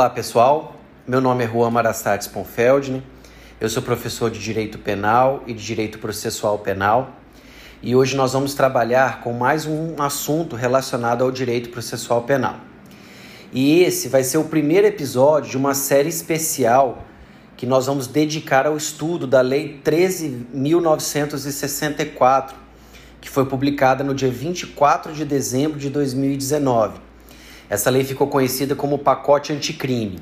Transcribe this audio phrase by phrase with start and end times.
[0.00, 3.02] Olá pessoal, meu nome é Juan Marastates Ponfeldne,
[3.60, 7.10] eu sou professor de Direito Penal e de Direito Processual Penal
[7.82, 12.56] e hoje nós vamos trabalhar com mais um assunto relacionado ao direito processual penal.
[13.52, 17.04] E esse vai ser o primeiro episódio de uma série especial
[17.54, 22.54] que nós vamos dedicar ao estudo da Lei 13.964,
[23.20, 27.09] que foi publicada no dia 24 de dezembro de 2019.
[27.70, 30.18] Essa lei ficou conhecida como pacote anticrime.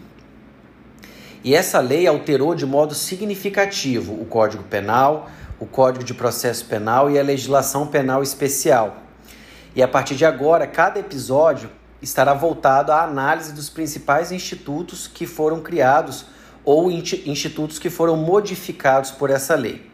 [1.43, 7.11] E essa lei alterou de modo significativo o Código Penal, o Código de Processo Penal
[7.11, 8.99] e a legislação penal especial.
[9.75, 11.71] E a partir de agora, cada episódio
[12.03, 16.27] estará voltado à análise dos principais institutos que foram criados
[16.67, 19.91] ou institutos que foram modificados por essa lei.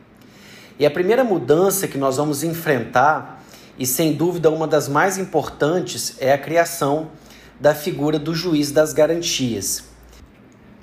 [0.77, 3.45] E a primeira mudança que nós vamos enfrentar,
[3.79, 7.11] e sem dúvida uma das mais importantes, é a criação
[7.61, 9.85] da figura do juiz das garantias.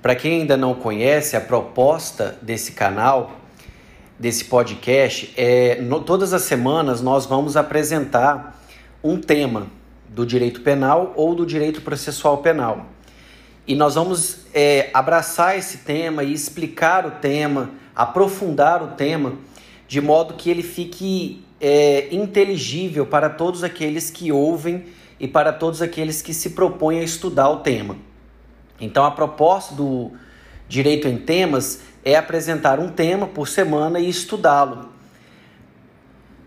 [0.02, 3.38] Para quem ainda não conhece, a proposta desse canal,
[4.18, 8.60] desse podcast, é no, todas as semanas nós vamos apresentar
[9.04, 9.68] um tema
[10.10, 12.88] do direito penal ou do direito processual penal.
[13.68, 19.36] E nós vamos é, abraçar esse tema e explicar o tema, aprofundar o tema,
[19.88, 24.86] de modo que ele fique é, inteligível para todos aqueles que ouvem
[25.22, 27.96] e para todos aqueles que se propõem a estudar o tema.
[28.80, 30.10] Então, a proposta do
[30.68, 34.90] Direito em Temas é apresentar um tema por semana e estudá-lo,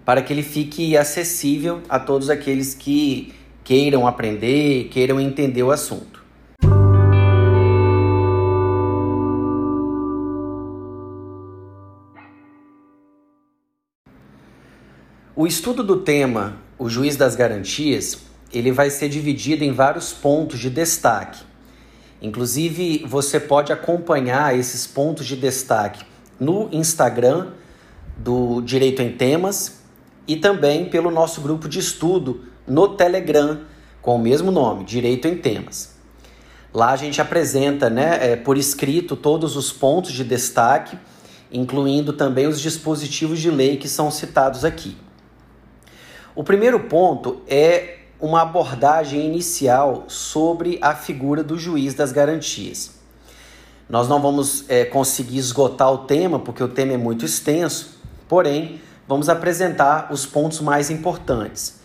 [0.05, 6.25] para que ele fique acessível a todos aqueles que queiram aprender, queiram entender o assunto.
[15.37, 20.61] O estudo do tema O Juiz das Garantias, ele vai ser dividido em vários pontos
[20.61, 21.43] de destaque.
[22.23, 26.05] Inclusive, você pode acompanhar esses pontos de destaque
[26.39, 27.49] no Instagram
[28.17, 29.81] do Direito em Temas
[30.27, 33.61] e também pelo nosso grupo de estudo no Telegram
[34.01, 35.95] com o mesmo nome, Direito em Temas.
[36.73, 40.99] Lá a gente apresenta né, é, por escrito todos os pontos de destaque,
[41.53, 44.97] incluindo também os dispositivos de lei que são citados aqui.
[46.35, 52.93] O primeiro ponto é uma abordagem inicial sobre a figura do juiz das garantias.
[53.89, 57.99] Nós não vamos é, conseguir esgotar o tema, porque o tema é muito extenso,
[58.29, 61.81] porém, vamos apresentar os pontos mais importantes.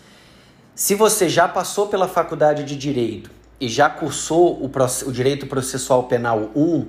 [0.74, 3.30] Se você já passou pela faculdade de Direito
[3.60, 4.70] e já cursou o,
[5.06, 6.86] o Direito Processual Penal 1,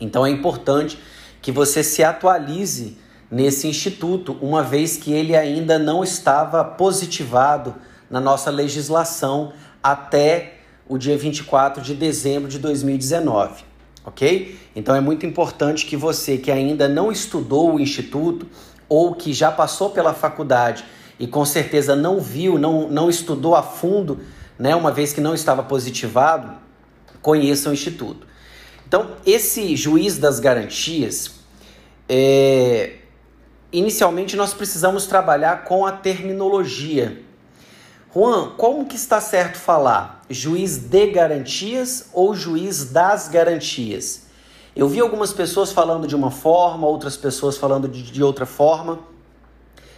[0.00, 0.98] então é importante
[1.40, 2.96] que você se atualize
[3.28, 7.74] nesse instituto, uma vez que ele ainda não estava positivado
[8.12, 9.52] na nossa legislação
[9.82, 13.64] até o dia 24 de dezembro de 2019,
[14.04, 14.58] ok?
[14.76, 18.46] Então é muito importante que você que ainda não estudou o instituto
[18.88, 20.84] ou que já passou pela faculdade
[21.18, 24.20] e com certeza não viu, não, não estudou a fundo,
[24.58, 26.52] né, uma vez que não estava positivado,
[27.22, 28.26] conheça o instituto.
[28.86, 31.30] Então, esse juiz das garantias,
[32.06, 32.96] é,
[33.72, 37.22] inicialmente nós precisamos trabalhar com a terminologia.
[38.14, 40.20] Juan, como que está certo falar?
[40.28, 44.24] Juiz de garantias ou juiz das garantias?
[44.76, 48.98] Eu vi algumas pessoas falando de uma forma, outras pessoas falando de, de outra forma.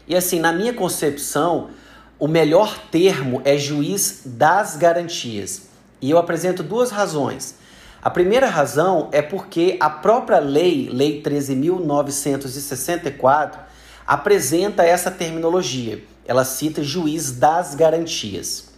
[0.06, 1.70] E assim, na minha concepção,
[2.16, 5.62] o melhor termo é juiz das garantias.
[6.00, 7.56] E eu apresento duas razões.
[8.00, 13.58] A primeira razão é porque a própria lei, Lei 13.964,
[14.06, 16.13] apresenta essa terminologia.
[16.26, 18.72] Ela cita juiz das garantias.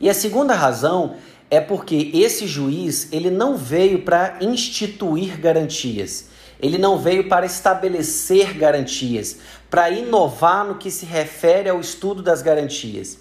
[0.00, 1.16] E a segunda razão
[1.50, 6.26] é porque esse juiz ele não veio para instituir garantias.
[6.58, 12.42] Ele não veio para estabelecer garantias, para inovar no que se refere ao estudo das
[12.42, 13.18] garantias.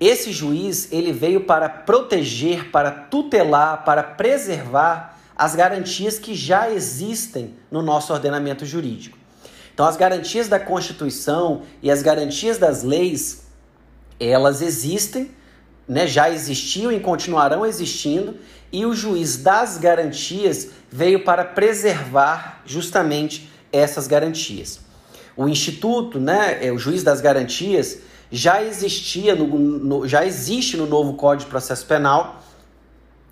[0.00, 7.54] Esse juiz, ele veio para proteger, para tutelar, para preservar as garantias que já existem
[7.70, 9.17] no nosso ordenamento jurídico.
[9.78, 13.44] Então, as garantias da Constituição e as garantias das leis,
[14.18, 15.30] elas existem,
[15.86, 18.34] né, já existiam e continuarão existindo,
[18.72, 24.80] e o juiz das garantias veio para preservar justamente essas garantias.
[25.36, 27.98] O Instituto, né, é, o juiz das garantias,
[28.32, 32.42] já existia no, no, já existe no novo Código de Processo Penal.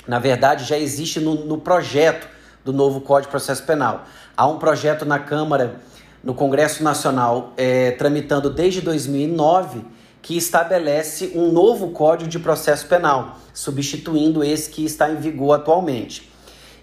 [0.07, 2.29] Na verdade, já existe no, no projeto
[2.65, 4.05] do novo Código de Processo Penal.
[4.37, 5.81] Há um projeto na Câmara,
[6.26, 9.84] no Congresso Nacional, é, tramitando desde 2009,
[10.20, 16.28] que estabelece um novo Código de Processo Penal, substituindo esse que está em vigor atualmente.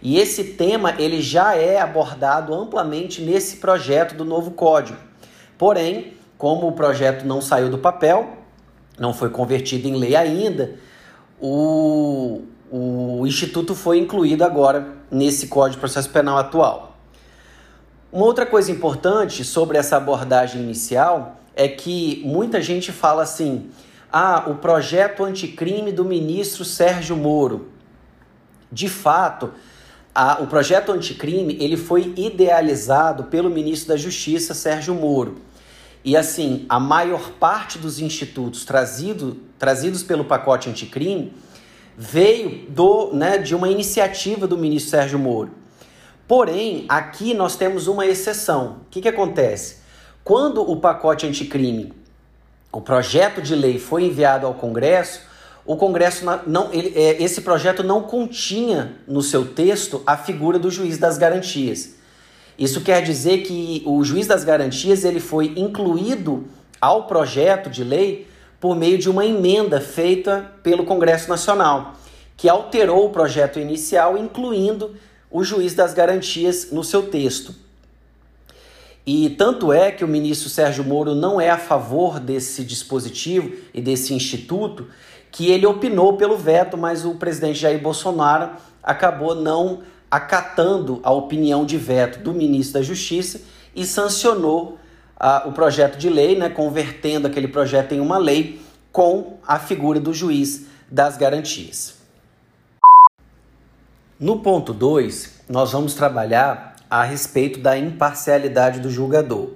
[0.01, 4.97] E esse tema ele já é abordado amplamente nesse projeto do novo código.
[5.57, 8.37] Porém, como o projeto não saiu do papel,
[8.97, 10.75] não foi convertido em lei ainda,
[11.41, 16.92] o, o Instituto foi incluído agora nesse Código de Processo Penal atual.
[18.13, 23.71] Uma outra coisa importante sobre essa abordagem inicial é que muita gente fala assim:
[24.11, 27.69] ah, o projeto anticrime do ministro Sérgio Moro.
[28.71, 29.49] De fato,
[30.13, 35.39] a, o projeto anticrime ele foi idealizado pelo ministro da Justiça Sérgio Moro.
[36.05, 41.33] E assim, a maior parte dos institutos trazido, trazidos pelo pacote anticrime
[41.97, 45.62] veio do, né, de uma iniciativa do ministro Sérgio Moro.
[46.27, 48.77] Porém, aqui nós temos uma exceção.
[48.81, 49.77] O que, que acontece?
[50.23, 51.91] Quando o pacote anticrime,
[52.71, 55.21] o projeto de lei foi enviado ao Congresso,
[55.65, 60.71] o Congresso não, ele, é, esse projeto não continha no seu texto a figura do
[60.71, 61.95] juiz das garantias.
[62.57, 66.45] Isso quer dizer que o juiz das garantias ele foi incluído
[66.79, 68.27] ao projeto de lei
[68.59, 71.95] por meio de uma emenda feita pelo Congresso Nacional,
[72.37, 74.95] que alterou o projeto inicial, incluindo
[75.33, 77.55] o juiz das garantias no seu texto.
[79.05, 83.81] E tanto é que o ministro Sérgio Moro não é a favor desse dispositivo e
[83.81, 84.87] desse instituto,
[85.31, 88.51] que ele opinou pelo veto, mas o presidente Jair Bolsonaro
[88.81, 93.41] acabou não acatando a opinião de veto do ministro da Justiça
[93.75, 94.77] e sancionou
[95.19, 99.99] uh, o projeto de lei, né, convertendo aquele projeto em uma lei com a figura
[99.99, 102.02] do juiz das garantias.
[104.23, 109.49] No ponto 2, nós vamos trabalhar a respeito da imparcialidade do julgador.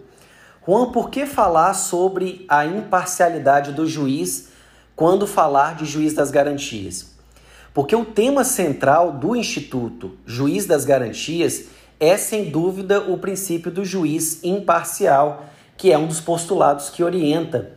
[0.68, 4.50] Juan, por que falar sobre a imparcialidade do juiz
[4.94, 7.14] quando falar de juiz das garantias?
[7.74, 11.68] Porque o tema central do Instituto Juiz das Garantias
[11.98, 15.46] é, sem dúvida, o princípio do juiz imparcial,
[15.78, 17.72] que é um dos postulados que orienta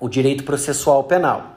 [0.00, 1.54] o direito processual penal,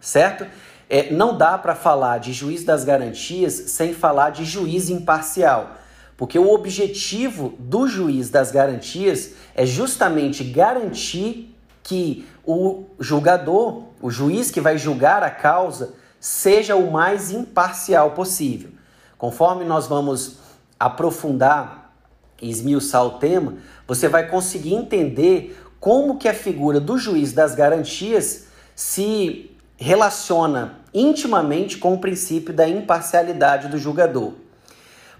[0.00, 0.46] certo?
[0.94, 5.70] É, não dá para falar de juiz das garantias sem falar de juiz imparcial,
[6.18, 14.50] porque o objetivo do juiz das garantias é justamente garantir que o julgador, o juiz
[14.50, 18.68] que vai julgar a causa, seja o mais imparcial possível.
[19.16, 20.40] Conforme nós vamos
[20.78, 21.96] aprofundar
[22.38, 23.54] e esmiuçar o tema,
[23.88, 29.51] você vai conseguir entender como que a figura do juiz das garantias se
[29.82, 34.32] relaciona intimamente com o princípio da imparcialidade do julgador.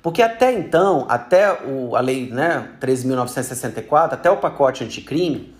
[0.02, 5.54] Porque até então, até o, a lei né, 13.964, até o pacote anticrime,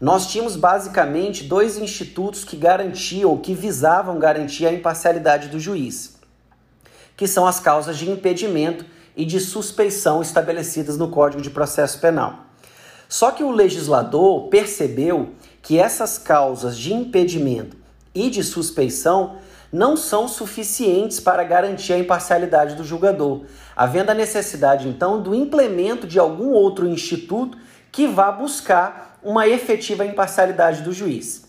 [0.00, 6.16] nós tínhamos basicamente dois institutos que garantiam ou que visavam garantir a imparcialidade do juiz,
[7.16, 8.84] que são as causas de impedimento
[9.16, 12.40] e de suspeição estabelecidas no Código de Processo Penal.
[13.08, 15.30] Só que o legislador percebeu
[15.62, 17.83] que essas causas de impedimento
[18.14, 19.36] e de suspeição
[19.72, 23.42] não são suficientes para garantir a imparcialidade do julgador,
[23.74, 27.58] havendo a necessidade então do implemento de algum outro instituto
[27.90, 31.44] que vá buscar uma efetiva imparcialidade do juiz.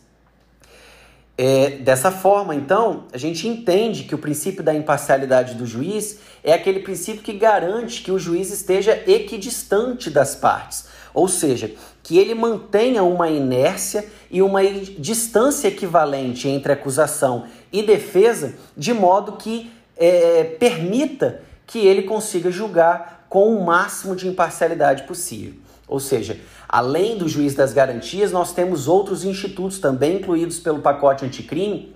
[1.38, 6.54] É, dessa forma, então, a gente entende que o princípio da imparcialidade do juiz é
[6.54, 12.36] aquele princípio que garante que o juiz esteja equidistante das partes, ou seja, que ele
[12.36, 20.44] mantenha uma inércia e uma distância equivalente entre acusação e defesa, de modo que é,
[20.60, 25.56] permita que ele consiga julgar com o máximo de imparcialidade possível.
[25.88, 31.24] Ou seja, Além do juiz das garantias, nós temos outros institutos também incluídos pelo pacote
[31.24, 31.96] anticrime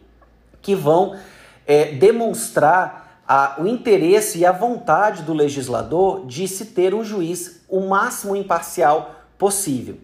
[0.62, 1.18] que vão
[1.66, 7.62] é, demonstrar a, o interesse e a vontade do legislador de se ter um juiz
[7.70, 9.98] o máximo imparcial possível.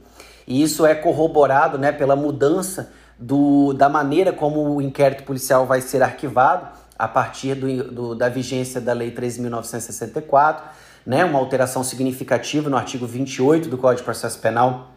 [0.45, 5.81] E isso é corroborado né, pela mudança do, da maneira como o inquérito policial vai
[5.81, 6.67] ser arquivado
[6.99, 10.61] a partir do, do, da vigência da Lei 13.964
[11.05, 14.91] né, uma alteração significativa no artigo 28 do Código de Processo Penal,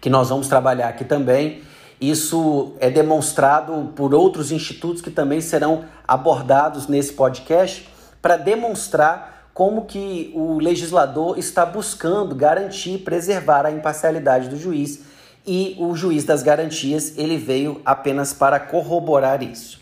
[0.00, 1.62] que nós vamos trabalhar aqui também.
[2.00, 7.88] Isso é demonstrado por outros institutos que também serão abordados nesse podcast
[8.22, 15.00] para demonstrar como que o legislador está buscando garantir, preservar a imparcialidade do juiz
[15.46, 19.78] e o juiz das garantias ele veio apenas para corroborar isso.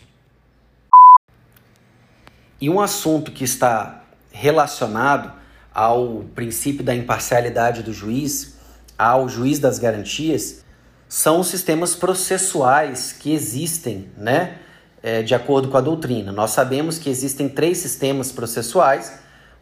[2.60, 5.32] E um assunto que está relacionado
[5.72, 8.56] ao princípio da imparcialidade do juiz,
[8.98, 10.64] ao juiz das garantias,
[11.08, 14.58] são os sistemas processuais que existem, né?
[15.00, 16.32] É, de acordo com a doutrina.
[16.32, 19.18] Nós sabemos que existem três sistemas processuais: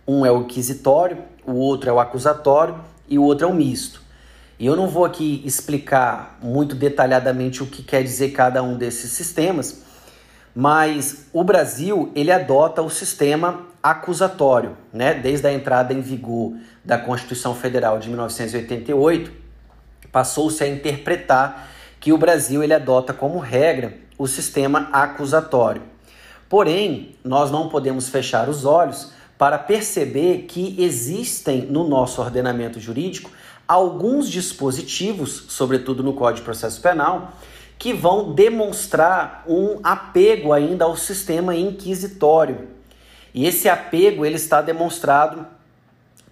[0.09, 2.77] um é o inquisitório, o outro é o acusatório
[3.09, 4.03] e o outro é o misto.
[4.59, 9.13] E eu não vou aqui explicar muito detalhadamente o que quer dizer cada um desses
[9.13, 9.83] sistemas,
[10.55, 15.13] mas o Brasil ele adota o sistema acusatório, né?
[15.13, 19.46] Desde a entrada em vigor da Constituição Federal de 1988,
[20.17, 21.69] passou-se a interpretar
[22.01, 25.83] que o Brasil ele adota como regra o sistema acusatório.
[26.49, 33.31] Porém, nós não podemos fechar os olhos para perceber que existem no nosso ordenamento jurídico
[33.69, 37.33] alguns dispositivos, sobretudo no Código de Processo Penal,
[37.79, 42.69] que vão demonstrar um apego ainda ao sistema inquisitório.
[43.35, 45.47] E esse apego ele está demonstrado,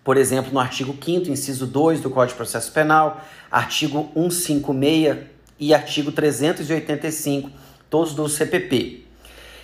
[0.05, 5.17] por exemplo, no artigo 5 inciso 2 do Código de Processo Penal, artigo 156
[5.59, 7.51] e artigo 385,
[7.89, 9.07] todos do CPP.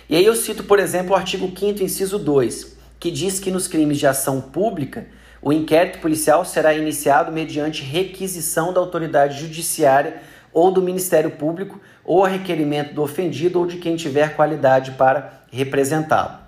[0.09, 3.67] E aí eu cito, por exemplo, o artigo 5 inciso 2, que diz que nos
[3.67, 5.05] crimes de ação pública,
[5.43, 10.21] o inquérito policial será iniciado mediante requisição da autoridade judiciária
[10.51, 15.43] ou do Ministério Público ou a requerimento do ofendido ou de quem tiver qualidade para
[15.51, 16.39] representá-lo.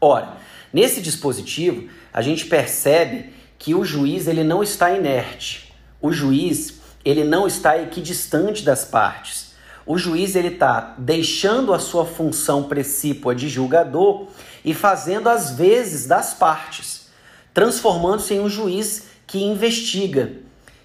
[0.00, 0.36] Ora,
[0.72, 5.72] nesse dispositivo, a gente percebe que o juiz ele não está inerte.
[6.00, 9.52] O juiz ele não está equidistante das partes.
[9.86, 14.28] O juiz ele está deixando a sua função precípua de julgador
[14.64, 17.08] e fazendo as vezes das partes,
[17.54, 20.32] transformando-se em um juiz que investiga,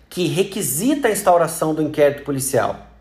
[0.10, 2.93] que requisita a instauração do inquérito policial.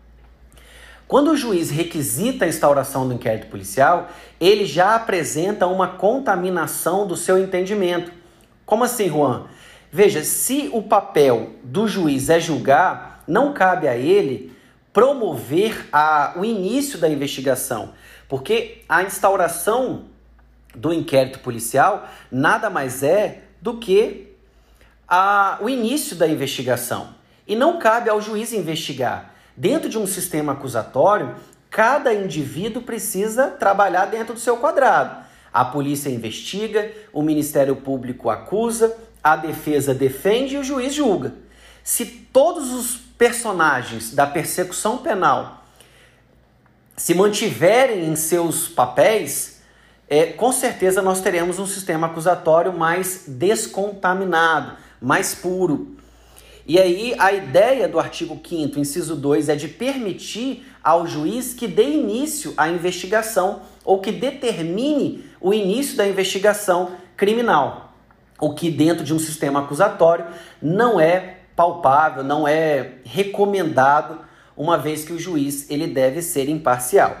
[1.07, 7.15] Quando o juiz requisita a instauração do inquérito policial, ele já apresenta uma contaminação do
[7.15, 8.11] seu entendimento.
[8.65, 9.45] Como assim, Juan?
[9.91, 14.51] Veja, se o papel do juiz é julgar, não cabe a ele
[14.91, 17.93] promover a, o início da investigação,
[18.29, 20.05] porque a instauração
[20.75, 24.33] do inquérito policial nada mais é do que
[25.07, 27.15] a, o início da investigação.
[27.47, 29.32] E não cabe ao juiz investigar.
[29.55, 31.35] Dentro de um sistema acusatório,
[31.69, 35.23] cada indivíduo precisa trabalhar dentro do seu quadrado.
[35.53, 41.33] A polícia investiga, o Ministério Público acusa, a defesa defende e o juiz julga.
[41.83, 45.63] Se todos os personagens da persecução penal
[46.97, 49.61] se mantiverem em seus papéis,
[50.09, 55.95] é, com certeza nós teremos um sistema acusatório mais descontaminado, mais puro.
[56.65, 61.67] E aí a ideia do artigo 5 inciso 2 é de permitir ao juiz que
[61.67, 67.93] dê início à investigação ou que determine o início da investigação criminal,
[68.39, 70.25] o que dentro de um sistema acusatório
[70.61, 74.19] não é palpável, não é recomendado,
[74.55, 77.17] uma vez que o juiz ele deve ser imparcial.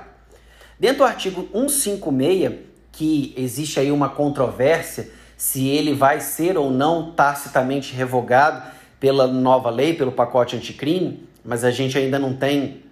[0.79, 7.11] Dentro do artigo 156 que existe aí uma controvérsia se ele vai ser ou não
[7.11, 8.63] tacitamente revogado
[9.03, 12.83] pela nova lei, pelo pacote anticrime, mas a gente ainda não tem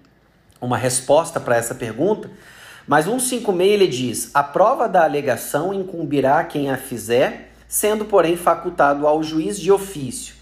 [0.59, 2.29] uma resposta para essa pergunta.
[2.85, 9.07] Mas 156 ele diz: a prova da alegação incumbirá quem a fizer, sendo, porém, facultado
[9.07, 10.35] ao juiz de ofício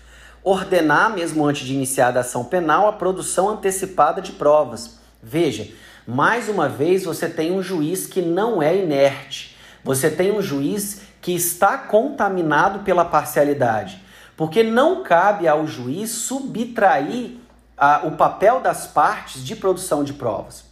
[0.44, 4.98] ordenar, mesmo antes de iniciar a ação penal, a produção antecipada de provas.
[5.22, 5.68] Veja,
[6.08, 9.56] mais uma vez você tem um juiz que não é inerte.
[9.84, 14.02] Você tem um juiz que está contaminado pela parcialidade.
[14.39, 17.39] Porque não cabe ao juiz subtrair
[17.77, 20.63] a, o papel das partes de produção de provas.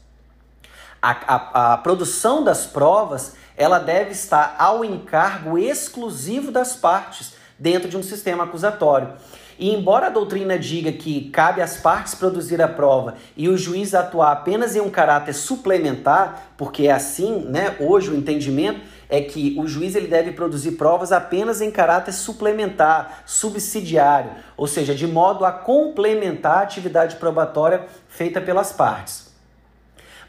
[1.02, 7.90] A, a, a produção das provas ela deve estar ao encargo exclusivo das partes dentro
[7.90, 9.16] de um sistema acusatório.
[9.60, 13.94] E embora a doutrina diga que cabe às partes produzir a prova e o juiz
[13.94, 17.76] atuar apenas em um caráter suplementar, porque é assim, né?
[17.82, 23.24] Hoje o entendimento é que o juiz ele deve produzir provas apenas em caráter suplementar,
[23.26, 29.28] subsidiário, ou seja, de modo a complementar a atividade probatória feita pelas partes.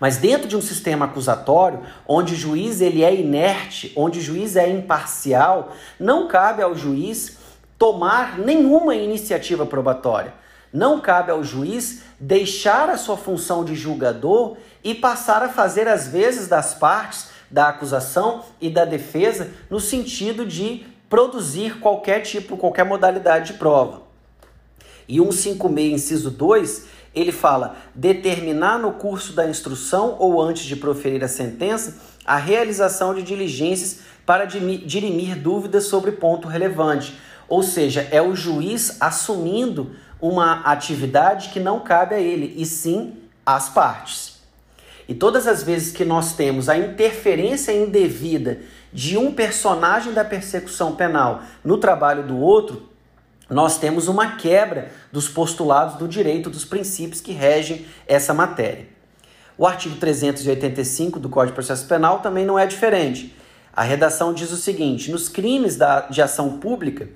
[0.01, 4.55] Mas dentro de um sistema acusatório, onde o juiz ele é inerte, onde o juiz
[4.55, 7.37] é imparcial, não cabe ao juiz
[7.77, 10.35] tomar nenhuma iniciativa probatória.
[10.73, 16.07] Não cabe ao juiz deixar a sua função de julgador e passar a fazer as
[16.07, 22.85] vezes das partes da acusação e da defesa no sentido de produzir qualquer tipo, qualquer
[22.85, 24.03] modalidade de prova.
[25.09, 31.25] E 156, inciso 2, ele fala: determinar no curso da instrução ou antes de proferir
[31.25, 37.17] a sentença a realização de diligências para dirimir dúvidas sobre ponto relevante
[37.49, 43.17] ou seja, é o juiz assumindo uma atividade que não cabe a ele, e sim
[43.47, 44.38] às partes.
[45.09, 48.61] E todas as vezes que nós temos a interferência indevida
[48.93, 52.87] de um personagem da persecução penal no trabalho do outro,
[53.49, 58.87] nós temos uma quebra dos postulados do direito, dos princípios que regem essa matéria.
[59.57, 63.35] O artigo 385 do Código de Processo Penal também não é diferente.
[63.75, 67.09] A redação diz o seguinte: nos crimes da, de ação pública,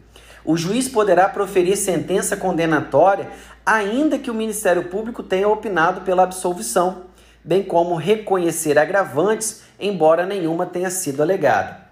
[0.45, 3.29] o juiz poderá proferir sentença condenatória,
[3.65, 7.03] ainda que o Ministério Público tenha opinado pela absolvição,
[7.45, 11.83] bem como reconhecer agravantes, embora nenhuma tenha sido alegada.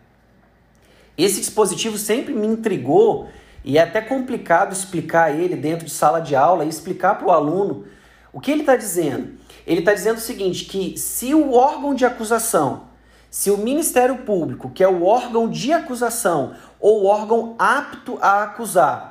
[1.19, 3.29] Esse dispositivo sempre me intrigou
[3.65, 7.33] e é até complicado explicar ele dentro de sala de aula e explicar para o
[7.33, 7.85] aluno
[8.33, 9.35] o que ele está dizendo.
[9.67, 12.85] Ele está dizendo o seguinte: que se o órgão de acusação,
[13.31, 19.10] se o Ministério Público, que é o órgão de acusação ou órgão apto a acusar,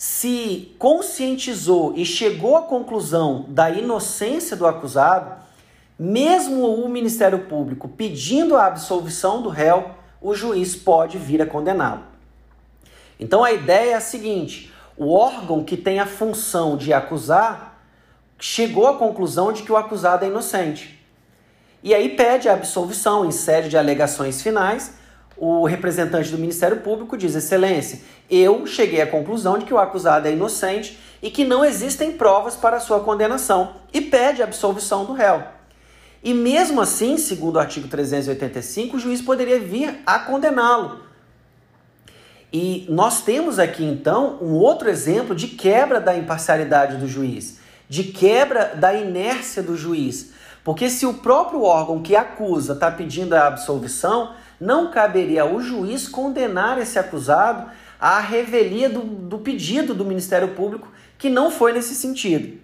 [0.00, 5.44] se conscientizou e chegou à conclusão da inocência do acusado,
[5.98, 12.02] mesmo o Ministério Público pedindo a absolvição do réu, o juiz pode vir a condená-lo.
[13.18, 17.78] Então a ideia é a seguinte: o órgão que tem a função de acusar
[18.38, 20.98] chegou à conclusão de que o acusado é inocente.
[21.82, 24.94] E aí pede a absolvição em sede de alegações finais.
[25.40, 30.28] O representante do Ministério Público diz: Excelência, eu cheguei à conclusão de que o acusado
[30.28, 35.12] é inocente e que não existem provas para sua condenação, e pede a absolvição do
[35.12, 35.42] réu.
[36.22, 41.10] E mesmo assim, segundo o artigo 385, o juiz poderia vir a condená-lo
[42.52, 48.04] e nós temos aqui então um outro exemplo de quebra da imparcialidade do juiz, de
[48.04, 50.32] quebra da inércia do juiz.
[50.64, 56.06] Porque se o próprio órgão que acusa está pedindo a absolvição, não caberia ao juiz
[56.06, 61.94] condenar esse acusado à revelia do, do pedido do Ministério Público, que não foi nesse
[61.94, 62.58] sentido.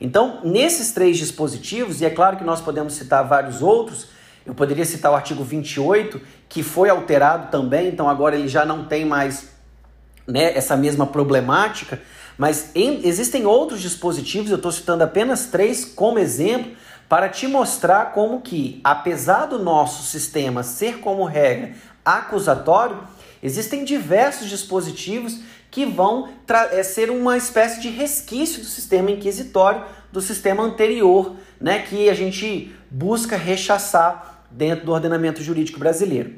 [0.00, 4.08] Então, nesses três dispositivos, e é claro que nós podemos citar vários outros,
[4.44, 8.84] eu poderia citar o artigo 28, que foi alterado também, então agora ele já não
[8.84, 9.48] tem mais
[10.26, 12.00] né, essa mesma problemática,
[12.36, 16.72] mas em, existem outros dispositivos, eu estou citando apenas três como exemplo,
[17.12, 23.00] para te mostrar como que, apesar do nosso sistema ser como regra acusatório,
[23.42, 25.38] existem diversos dispositivos
[25.70, 26.30] que vão
[26.70, 32.14] é, ser uma espécie de resquício do sistema inquisitório, do sistema anterior, né, que a
[32.14, 36.36] gente busca rechaçar dentro do ordenamento jurídico brasileiro.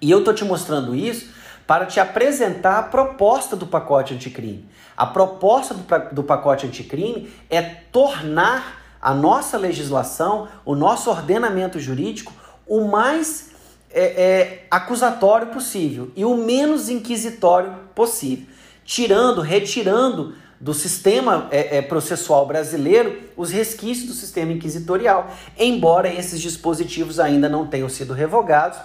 [0.00, 1.28] E eu estou te mostrando isso
[1.66, 4.64] para te apresentar a proposta do pacote anticrime.
[4.96, 12.32] A proposta do, do pacote anticrime é tornar a nossa legislação, o nosso ordenamento jurídico,
[12.66, 13.50] o mais
[13.90, 18.46] é, é, acusatório possível e o menos inquisitório possível,
[18.84, 25.30] tirando, retirando do sistema é, é, processual brasileiro os resquícios do sistema inquisitorial.
[25.56, 28.78] Embora esses dispositivos ainda não tenham sido revogados,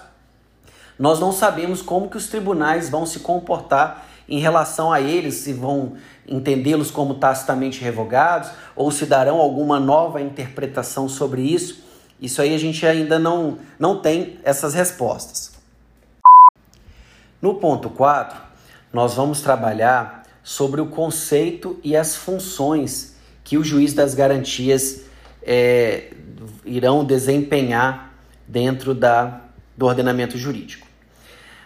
[0.98, 5.52] nós não sabemos como que os tribunais vão se comportar em relação a eles, se
[5.52, 5.94] vão
[6.26, 11.84] entendê-los como tacitamente revogados ou se darão alguma nova interpretação sobre isso.
[12.20, 15.52] Isso aí a gente ainda não, não tem essas respostas.
[17.40, 18.40] No ponto 4,
[18.92, 25.02] nós vamos trabalhar sobre o conceito e as funções que o juiz das garantias
[25.42, 26.12] é,
[26.64, 28.14] irão desempenhar
[28.48, 29.42] dentro da,
[29.76, 30.86] do ordenamento jurídico.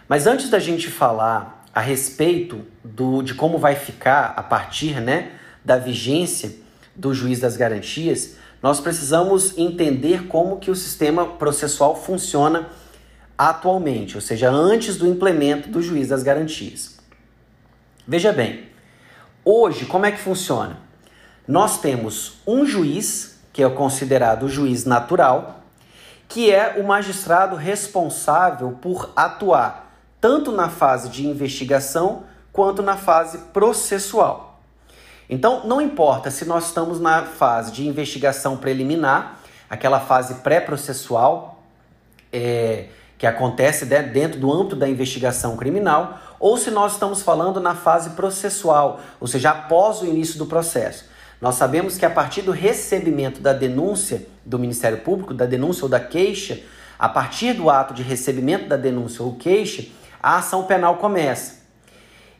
[0.07, 5.31] Mas antes da gente falar a respeito do, de como vai ficar a partir né,
[5.63, 6.51] da vigência
[6.95, 12.69] do juiz das garantias, nós precisamos entender como que o sistema processual funciona
[13.37, 16.99] atualmente, ou seja, antes do implemento do juiz das garantias.
[18.05, 18.69] Veja bem,
[19.51, 20.77] Hoje, como é que funciona?
[21.47, 25.63] Nós temos um juiz, que é considerado o juiz natural,
[26.27, 29.88] que é o magistrado responsável por atuar
[30.19, 34.59] tanto na fase de investigação quanto na fase processual.
[35.29, 41.63] Então, não importa se nós estamos na fase de investigação preliminar, aquela fase pré-processual,
[42.33, 47.75] é, que acontece dentro do âmbito da investigação criminal, ou se nós estamos falando na
[47.75, 51.05] fase processual, ou seja, após o início do processo.
[51.39, 55.89] Nós sabemos que a partir do recebimento da denúncia do Ministério Público, da denúncia ou
[55.89, 56.59] da queixa,
[56.97, 59.85] a partir do ato de recebimento da denúncia ou queixa,
[60.21, 61.59] a ação penal começa.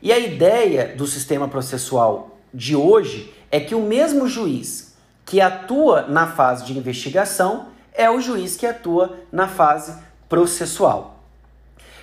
[0.02, 6.02] E a ideia do sistema processual de hoje é que o mesmo juiz que atua
[6.02, 9.94] na fase de investigação é o juiz que atua na fase
[10.28, 11.20] processual.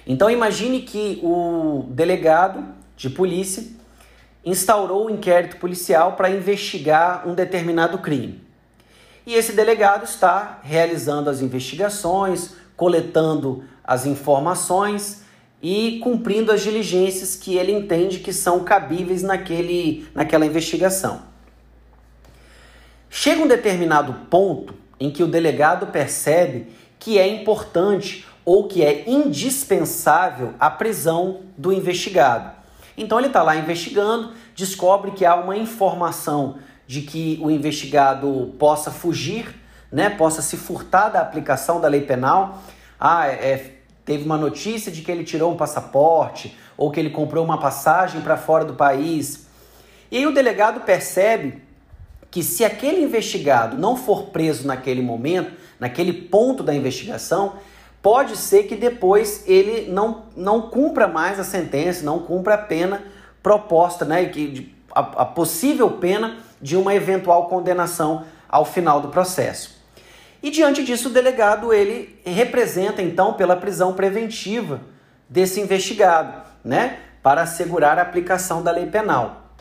[0.05, 2.63] Então imagine que o delegado
[2.95, 3.63] de polícia
[4.45, 8.41] instaurou o um inquérito policial para investigar um determinado crime.
[9.25, 15.23] E esse delegado está realizando as investigações, coletando as informações
[15.61, 21.21] e cumprindo as diligências que ele entende que são cabíveis naquele, naquela investigação.
[23.09, 26.67] Chega um determinado ponto em que o delegado percebe
[26.99, 32.51] que é importante ou que é indispensável a prisão do investigado.
[32.97, 38.89] Então ele está lá investigando, descobre que há uma informação de que o investigado possa
[38.89, 39.53] fugir,
[39.91, 42.61] né, possa se furtar da aplicação da lei penal.
[42.99, 43.76] Ah, é,
[44.07, 48.21] teve uma notícia de que ele tirou um passaporte ou que ele comprou uma passagem
[48.21, 49.45] para fora do país.
[50.09, 51.61] E aí o delegado percebe
[52.31, 57.55] que se aquele investigado não for preso naquele momento, naquele ponto da investigação,
[58.01, 63.03] pode ser que depois ele não, não cumpra mais a sentença, não cumpra a pena
[63.43, 69.76] proposta, né, que, a, a possível pena de uma eventual condenação ao final do processo.
[70.41, 74.81] E diante disso, o delegado ele representa então pela prisão preventiva
[75.27, 79.51] desse investigado, né, para assegurar a aplicação da lei penal,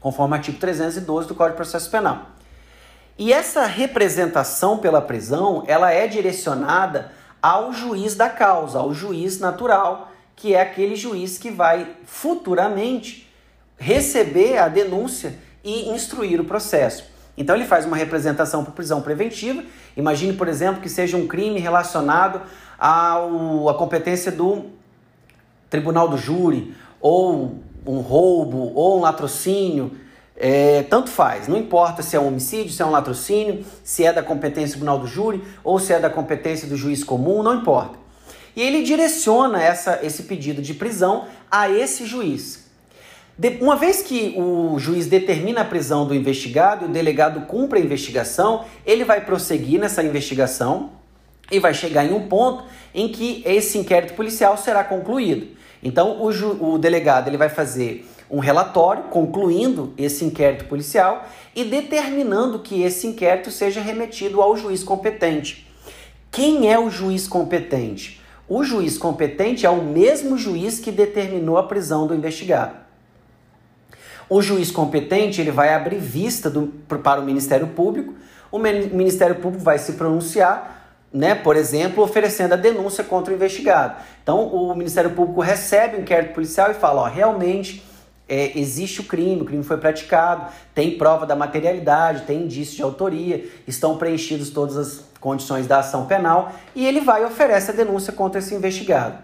[0.00, 2.26] conforme o artigo 312 do Código de Processo Penal.
[3.18, 10.10] E essa representação pela prisão, ela é direcionada ao juiz da causa, ao juiz natural,
[10.36, 13.30] que é aquele juiz que vai futuramente
[13.76, 17.04] receber a denúncia e instruir o processo.
[17.36, 19.62] Então ele faz uma representação por prisão preventiva.
[19.96, 22.42] Imagine, por exemplo, que seja um crime relacionado
[22.78, 23.18] à
[23.76, 24.66] competência do
[25.68, 29.92] tribunal do júri, ou um roubo, ou um latrocínio.
[30.36, 34.12] É, tanto faz, não importa se é um homicídio, se é um latrocínio, se é
[34.12, 37.56] da competência do tribunal do júri ou se é da competência do juiz comum, não
[37.56, 37.98] importa.
[38.56, 42.69] E ele direciona essa, esse pedido de prisão a esse juiz.
[43.58, 47.82] Uma vez que o juiz determina a prisão do investigado e o delegado cumpre a
[47.82, 50.90] investigação, ele vai prosseguir nessa investigação
[51.50, 55.56] e vai chegar em um ponto em que esse inquérito policial será concluído.
[55.82, 61.26] Então, o, ju, o delegado ele vai fazer um relatório concluindo esse inquérito policial
[61.56, 65.66] e determinando que esse inquérito seja remetido ao juiz competente.
[66.30, 68.20] Quem é o juiz competente?
[68.46, 72.89] O juiz competente é o mesmo juiz que determinou a prisão do investigado.
[74.30, 78.14] O juiz competente ele vai abrir vista do, para o Ministério Público,
[78.52, 84.00] o Ministério Público vai se pronunciar, né, por exemplo, oferecendo a denúncia contra o investigado.
[84.22, 87.84] Então, o Ministério Público recebe o inquérito policial e fala: ó, realmente
[88.28, 92.82] é, existe o crime, o crime foi praticado, tem prova da materialidade, tem indício de
[92.82, 97.74] autoria, estão preenchidos todas as condições da ação penal e ele vai e oferece a
[97.74, 99.18] denúncia contra esse investigado.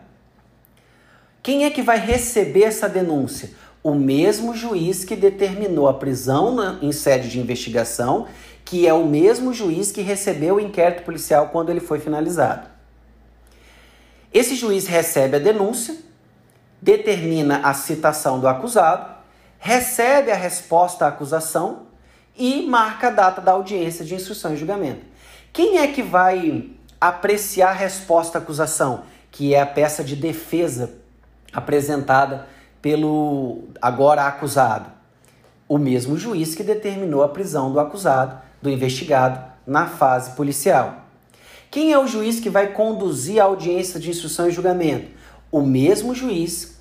[1.46, 3.50] Quem é que vai receber essa denúncia?
[3.86, 8.26] O mesmo juiz que determinou a prisão na, em sede de investigação,
[8.64, 12.66] que é o mesmo juiz que recebeu o inquérito policial quando ele foi finalizado.
[14.34, 15.94] Esse juiz recebe a denúncia,
[16.82, 19.14] determina a citação do acusado,
[19.60, 21.86] recebe a resposta à acusação
[22.36, 25.06] e marca a data da audiência de instrução e julgamento.
[25.52, 26.70] Quem é que vai
[27.00, 30.90] apreciar a resposta à acusação, que é a peça de defesa
[31.52, 32.55] apresentada
[32.86, 34.92] pelo agora acusado?
[35.68, 41.04] O mesmo juiz que determinou a prisão do acusado, do investigado, na fase policial.
[41.68, 45.10] Quem é o juiz que vai conduzir a audiência de instrução e julgamento?
[45.50, 46.76] O mesmo juiz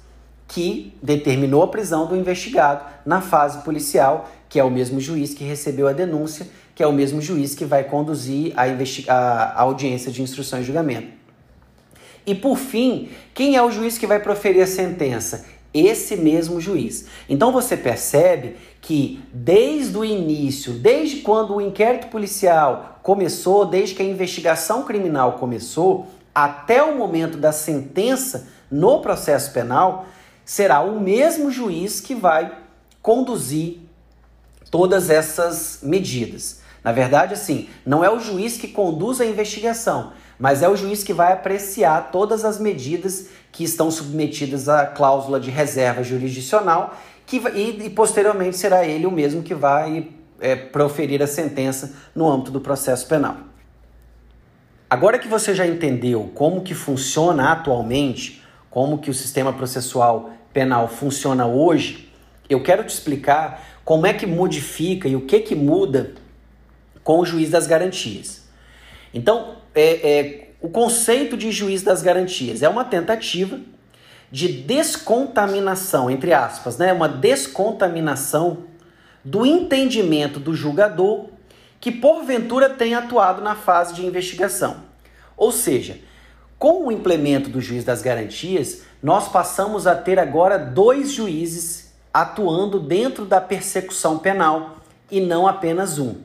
[0.47, 5.43] que determinou a prisão do investigado na fase policial, que é o mesmo juiz que
[5.43, 10.21] recebeu a denúncia, que é o mesmo juiz que vai conduzir a, a audiência de
[10.21, 11.07] instrução e julgamento.
[12.27, 15.54] E por fim, quem é o juiz que vai proferir a sentença?
[15.75, 17.05] Esse mesmo juiz.
[17.27, 24.01] Então você percebe que desde o início, desde quando o inquérito policial começou, desde que
[24.01, 30.05] a investigação criminal começou, até o momento da sentença no processo penal,
[30.45, 32.51] será o mesmo juiz que vai
[33.01, 33.79] conduzir
[34.71, 36.61] todas essas medidas.
[36.83, 41.03] Na verdade, assim, não é o juiz que conduz a investigação, mas é o juiz
[41.03, 46.95] que vai apreciar todas as medidas que estão submetidas à cláusula de reserva jurisdicional
[47.25, 52.29] que, e, e posteriormente será ele o mesmo que vai é, proferir a sentença no
[52.29, 53.37] âmbito do processo penal.
[54.89, 60.87] Agora que você já entendeu como que funciona atualmente, como que o sistema processual penal
[60.87, 62.13] funciona hoje,
[62.49, 66.13] eu quero te explicar como é que modifica e o que que muda
[67.03, 68.47] com o juiz das garantias.
[69.13, 73.59] Então, é, é, o conceito de juiz das garantias é uma tentativa
[74.31, 76.91] de descontaminação, entre aspas, né?
[76.91, 78.63] Uma descontaminação
[79.23, 81.29] do entendimento do julgador
[81.79, 84.77] que porventura tenha atuado na fase de investigação.
[85.37, 85.99] Ou seja,
[86.57, 92.79] com o implemento do juiz das garantias, nós passamos a ter agora dois juízes atuando
[92.79, 94.77] dentro da persecução penal
[95.11, 96.15] e não apenas um.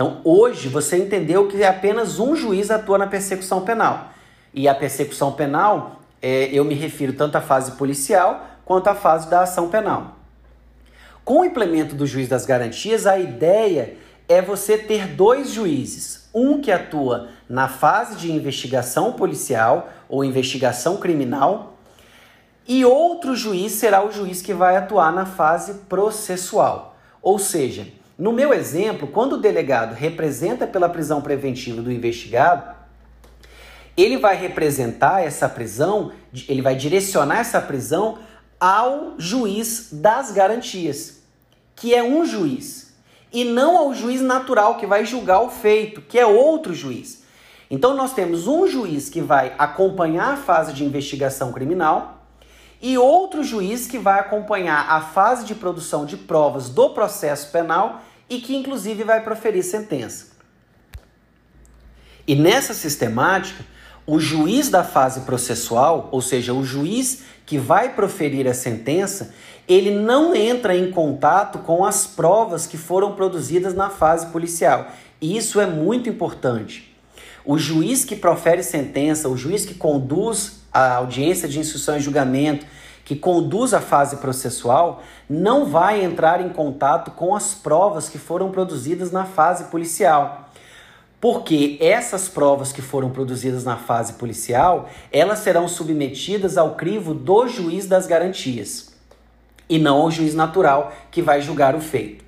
[0.00, 4.08] Então, hoje você entendeu que apenas um juiz atua na persecução penal.
[4.54, 9.28] E a persecução penal, é, eu me refiro tanto à fase policial quanto à fase
[9.28, 10.16] da ação penal.
[11.22, 16.62] Com o implemento do juiz das garantias, a ideia é você ter dois juízes, um
[16.62, 21.74] que atua na fase de investigação policial ou investigação criminal,
[22.66, 26.96] e outro juiz será o juiz que vai atuar na fase processual.
[27.20, 32.76] Ou seja, no meu exemplo, quando o delegado representa pela prisão preventiva do investigado,
[33.96, 36.12] ele vai representar essa prisão,
[36.46, 38.18] ele vai direcionar essa prisão
[38.60, 41.22] ao juiz das garantias,
[41.74, 42.94] que é um juiz,
[43.32, 47.22] e não ao juiz natural que vai julgar o feito, que é outro juiz.
[47.70, 52.18] Então nós temos um juiz que vai acompanhar a fase de investigação criminal
[52.82, 58.02] e outro juiz que vai acompanhar a fase de produção de provas do processo penal
[58.30, 60.28] e que inclusive vai proferir sentença.
[62.26, 63.64] E nessa sistemática,
[64.06, 69.34] o juiz da fase processual, ou seja, o juiz que vai proferir a sentença,
[69.68, 74.90] ele não entra em contato com as provas que foram produzidas na fase policial.
[75.20, 76.94] E isso é muito importante.
[77.44, 82.64] O juiz que profere sentença, o juiz que conduz a audiência de instrução e julgamento,
[83.10, 88.52] que conduz a fase processual, não vai entrar em contato com as provas que foram
[88.52, 90.48] produzidas na fase policial
[91.20, 97.46] porque essas provas que foram produzidas na fase policial, elas serão submetidas ao crivo do
[97.46, 98.92] juiz das garantias
[99.68, 102.24] e não ao juiz natural que vai julgar o feito.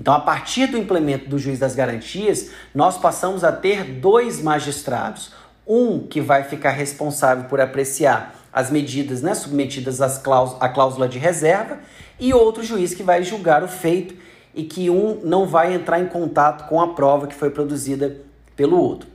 [0.00, 5.32] Então, a partir do implemento do juiz das garantias, nós passamos a ter dois magistrados,
[5.64, 11.08] um que vai ficar responsável por apreciar as medidas né, submetidas às cláusula, à cláusula
[11.08, 11.78] de reserva
[12.20, 14.14] e outro juiz que vai julgar o feito
[14.54, 18.18] e que um não vai entrar em contato com a prova que foi produzida
[18.54, 19.08] pelo outro.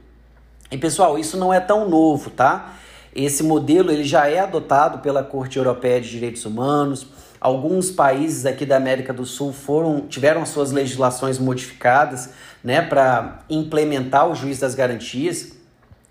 [0.71, 2.73] E pessoal, isso não é tão novo, tá?
[3.15, 7.07] Esse modelo ele já é adotado pela Corte Europeia de Direitos Humanos.
[7.39, 12.31] Alguns países aqui da América do Sul foram tiveram suas legislações modificadas,
[12.63, 15.56] né, para implementar o juiz das garantias.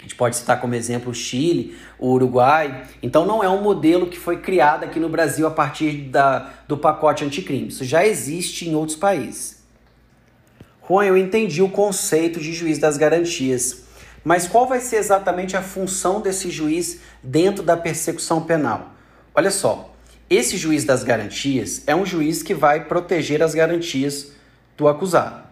[0.07, 2.85] Gente pode citar como exemplo o Chile, o Uruguai.
[3.03, 6.79] Então não é um modelo que foi criado aqui no Brasil a partir da, do
[6.79, 7.67] pacote anticrime.
[7.67, 9.65] Isso já existe em outros países.
[10.87, 13.83] Juan, eu entendi o conceito de juiz das garantias,
[14.23, 18.93] mas qual vai ser exatamente a função desse juiz dentro da persecução penal?
[19.35, 19.93] Olha só,
[20.31, 24.31] esse juiz das garantias é um juiz que vai proteger as garantias
[24.77, 25.43] do acusado,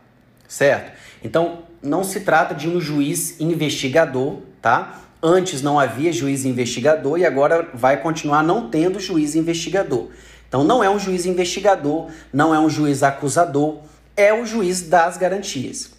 [0.47, 0.97] certo?
[1.25, 5.01] Então, não se trata de um juiz investigador, tá?
[5.23, 10.09] Antes não havia juiz investigador e agora vai continuar não tendo juiz investigador.
[10.49, 13.79] Então, não é um juiz investigador, não é um juiz acusador
[14.17, 15.91] é o juiz das garantias.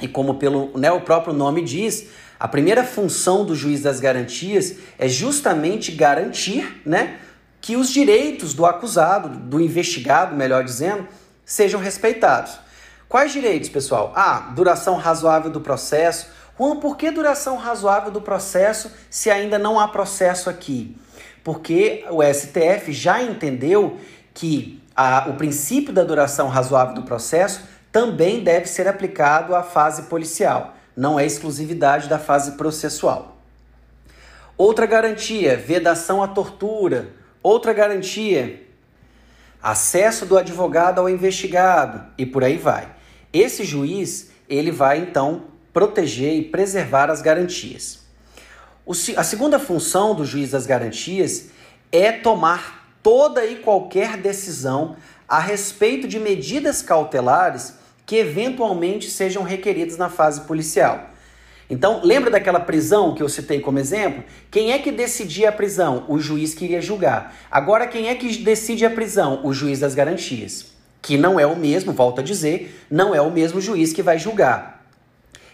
[0.00, 2.06] E como pelo né, o próprio nome diz,
[2.38, 7.18] a primeira função do juiz das garantias é justamente garantir né,
[7.60, 11.08] que os direitos do acusado, do investigado, melhor dizendo,
[11.44, 12.58] sejam respeitados.
[13.08, 14.12] Quais direitos, pessoal?
[14.16, 16.28] Ah, duração razoável do processo.
[16.58, 20.96] Juan, por que duração razoável do processo se ainda não há processo aqui?
[21.44, 23.98] Porque o STF já entendeu
[24.34, 27.60] que a, o princípio da duração razoável do processo
[27.92, 33.36] também deve ser aplicado à fase policial, não é exclusividade da fase processual.
[34.58, 37.10] Outra garantia, vedação à tortura.
[37.42, 38.66] Outra garantia,
[39.62, 42.95] acesso do advogado ao investigado e por aí vai.
[43.32, 48.00] Esse juiz, ele vai então proteger e preservar as garantias.
[48.84, 51.48] O, a segunda função do juiz das garantias
[51.90, 54.96] é tomar toda e qualquer decisão
[55.28, 61.10] a respeito de medidas cautelares que eventualmente sejam requeridas na fase policial.
[61.68, 64.22] Então, lembra daquela prisão que eu citei como exemplo?
[64.52, 66.04] Quem é que decidia a prisão?
[66.08, 67.34] O juiz que iria julgar.
[67.50, 69.40] Agora, quem é que decide a prisão?
[69.44, 70.75] O juiz das garantias.
[71.00, 74.18] Que não é o mesmo, volto a dizer, não é o mesmo juiz que vai
[74.18, 74.84] julgar.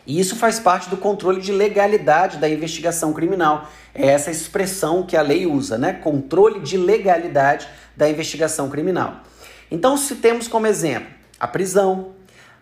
[0.07, 3.69] E isso faz parte do controle de legalidade da investigação criminal.
[3.95, 5.93] É essa expressão que a lei usa, né?
[5.93, 9.21] Controle de legalidade da investigação criminal.
[9.71, 12.13] Então, se temos como exemplo a prisão,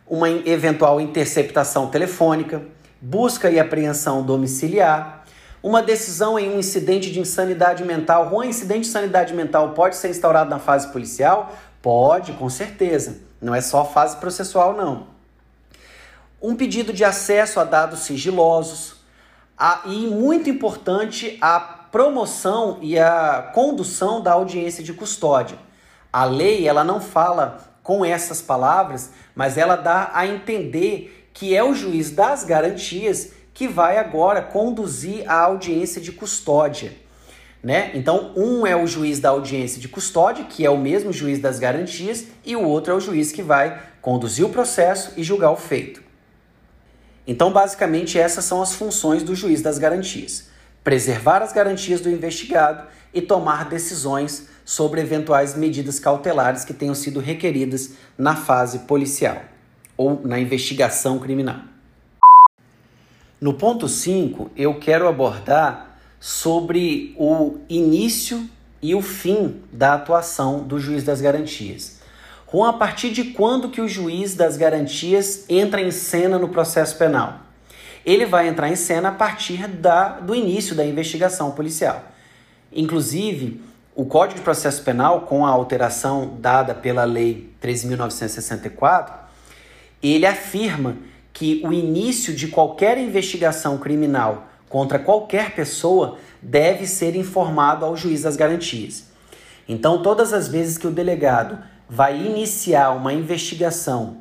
[0.06, 2.62] uma eventual interceptação telefônica,
[3.00, 5.24] busca e apreensão domiciliar,
[5.62, 8.34] Uma decisão em um incidente de insanidade mental.
[8.34, 11.54] Um incidente de insanidade mental pode ser instaurado na fase policial?
[11.82, 13.22] Pode, com certeza.
[13.40, 15.06] Não é só fase processual, não.
[16.40, 18.96] Um pedido de acesso a dados sigilosos.
[19.56, 25.58] A, e, muito importante, a promoção e a condução da audiência de custódia.
[26.12, 31.62] A lei ela não fala com essas palavras, mas ela dá a entender que é
[31.62, 36.92] o juiz das garantias que vai agora conduzir a audiência de custódia.
[37.62, 37.90] Né?
[37.94, 41.58] Então, um é o juiz da audiência de custódia, que é o mesmo juiz das
[41.58, 45.56] garantias, e o outro é o juiz que vai conduzir o processo e julgar o
[45.56, 46.02] feito.
[47.26, 50.48] Então, basicamente, essas são as funções do juiz das garantias:
[50.82, 57.20] preservar as garantias do investigado e tomar decisões sobre eventuais medidas cautelares que tenham sido
[57.20, 59.42] requeridas na fase policial
[59.96, 61.60] ou na investigação criminal.
[63.40, 65.89] No ponto 5, eu quero abordar
[66.20, 68.46] sobre o início
[68.82, 71.98] e o fim da atuação do juiz das garantias.
[72.52, 76.98] Juan, a partir de quando que o juiz das garantias entra em cena no processo
[76.98, 77.40] penal?
[78.04, 82.04] Ele vai entrar em cena a partir da, do início da investigação policial.
[82.72, 83.62] Inclusive,
[83.94, 89.12] o Código de Processo Penal, com a alteração dada pela Lei 13.964,
[90.02, 90.96] ele afirma
[91.32, 98.22] que o início de qualquer investigação criminal contra qualquer pessoa deve ser informado ao juiz
[98.22, 99.04] das garantias.
[99.68, 104.18] Então, todas as vezes que o delegado vai iniciar uma investigação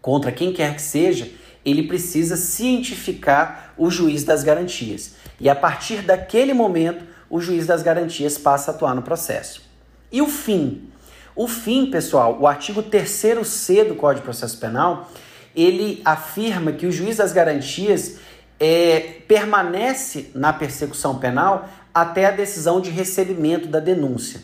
[0.00, 1.30] contra quem quer que seja,
[1.64, 5.14] ele precisa cientificar o juiz das garantias.
[5.38, 9.62] E a partir daquele momento, o juiz das garantias passa a atuar no processo.
[10.10, 10.88] E o fim?
[11.36, 15.10] O fim, pessoal, o artigo 3C do Código de Processo Penal,
[15.54, 18.18] ele afirma que o juiz das garantias
[18.60, 24.40] é, permanece na persecução penal até a decisão de recebimento da denúncia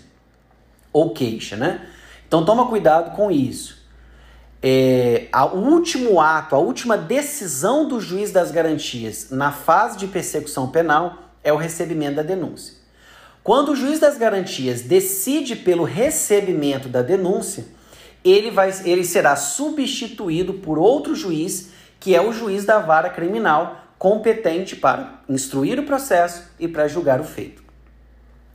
[0.93, 1.87] ou queixa, né?
[2.27, 3.85] Então toma cuidado com isso.
[4.63, 10.07] É, a, o último ato, a última decisão do juiz das garantias na fase de
[10.07, 12.75] persecução penal é o recebimento da denúncia.
[13.43, 17.67] Quando o juiz das garantias decide pelo recebimento da denúncia,
[18.25, 21.69] ele, vai, ele será substituído por outro juiz,
[22.01, 27.21] que é o juiz da vara criminal, competente para instruir o processo e para julgar
[27.21, 27.63] o feito.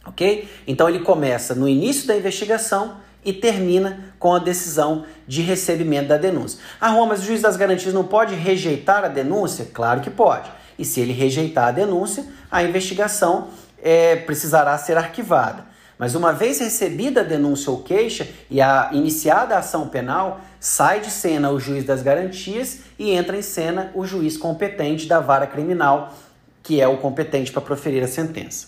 [0.05, 0.49] Ok?
[0.67, 6.17] Então ele começa no início da investigação e termina com a decisão de recebimento da
[6.17, 6.59] denúncia.
[6.79, 9.67] Ah, Roma, mas o juiz das garantias não pode rejeitar a denúncia?
[9.73, 10.49] Claro que pode.
[10.77, 13.49] E se ele rejeitar a denúncia, a investigação
[13.81, 15.65] é, precisará ser arquivada.
[15.97, 20.99] Mas uma vez recebida a denúncia ou queixa e a iniciada a ação penal, sai
[20.99, 25.47] de cena o juiz das garantias e entra em cena o juiz competente da vara
[25.47, 26.13] criminal,
[26.61, 28.67] que é o competente para proferir a sentença.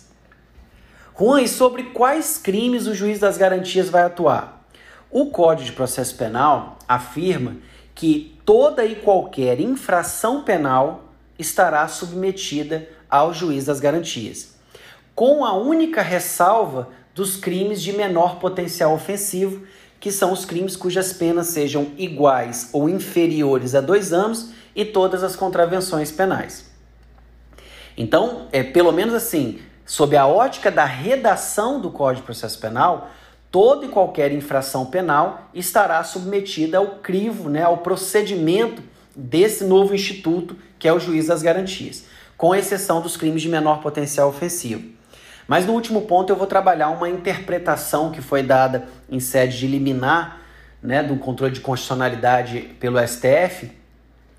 [1.17, 4.65] Juan, e sobre quais crimes o juiz das garantias vai atuar?
[5.10, 7.58] O Código de Processo Penal afirma
[7.93, 14.56] que toda e qualquer infração penal estará submetida ao juiz das garantias,
[15.13, 19.67] com a única ressalva dos crimes de menor potencial ofensivo,
[20.02, 25.24] que são os crimes cujas penas sejam iguais ou inferiores a dois anos e todas
[25.24, 26.66] as contravenções penais.
[27.96, 33.12] Então, é pelo menos assim, sob a ótica da redação do Código de Processo Penal,
[33.52, 38.82] toda e qualquer infração penal estará submetida ao crivo, né, ao procedimento
[39.16, 43.82] desse novo instituto, que é o juiz das garantias, com exceção dos crimes de menor
[43.82, 45.00] potencial ofensivo.
[45.52, 49.68] Mas no último ponto eu vou trabalhar uma interpretação que foi dada em sede de
[49.68, 50.40] liminar,
[50.82, 53.70] né, do controle de constitucionalidade pelo STF,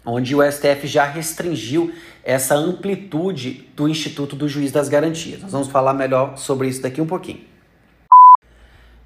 [0.07, 1.93] onde o STF já restringiu
[2.25, 5.43] essa amplitude do Instituto do Juiz das Garantias.
[5.43, 7.45] Nós vamos falar melhor sobre isso daqui um pouquinho.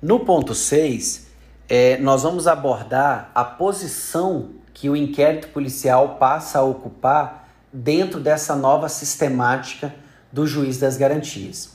[0.01, 1.27] No ponto 6,
[1.69, 8.55] é, nós vamos abordar a posição que o inquérito policial passa a ocupar dentro dessa
[8.55, 9.93] nova sistemática
[10.33, 11.75] do juiz das garantias.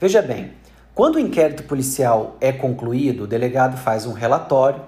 [0.00, 0.52] Veja bem,
[0.94, 4.82] quando o inquérito policial é concluído, o delegado faz um relatório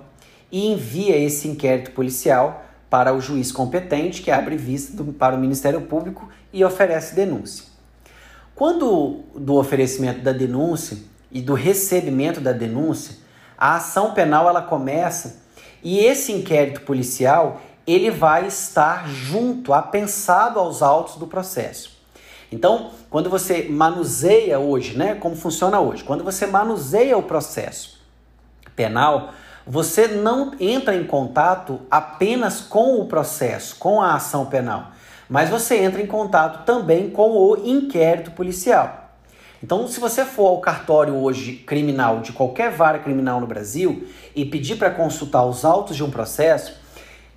[0.50, 5.38] e envia esse inquérito policial para o juiz competente, que abre vista do, para o
[5.38, 7.66] Ministério Público e oferece denúncia.
[8.54, 10.96] Quando do oferecimento da denúncia
[11.30, 13.16] e do recebimento da denúncia,
[13.58, 15.42] a ação penal ela começa
[15.82, 21.91] e esse inquérito policial ele vai estar junto, apensado aos autos do processo.
[22.52, 27.98] Então, quando você manuseia hoje, né, como funciona hoje, quando você manuseia o processo
[28.76, 29.30] penal,
[29.66, 34.90] você não entra em contato apenas com o processo, com a ação penal,
[35.28, 39.10] mas você entra em contato também com o inquérito policial.
[39.62, 44.44] Então, se você for ao cartório hoje criminal de qualquer vara criminal no Brasil e
[44.44, 46.81] pedir para consultar os autos de um processo,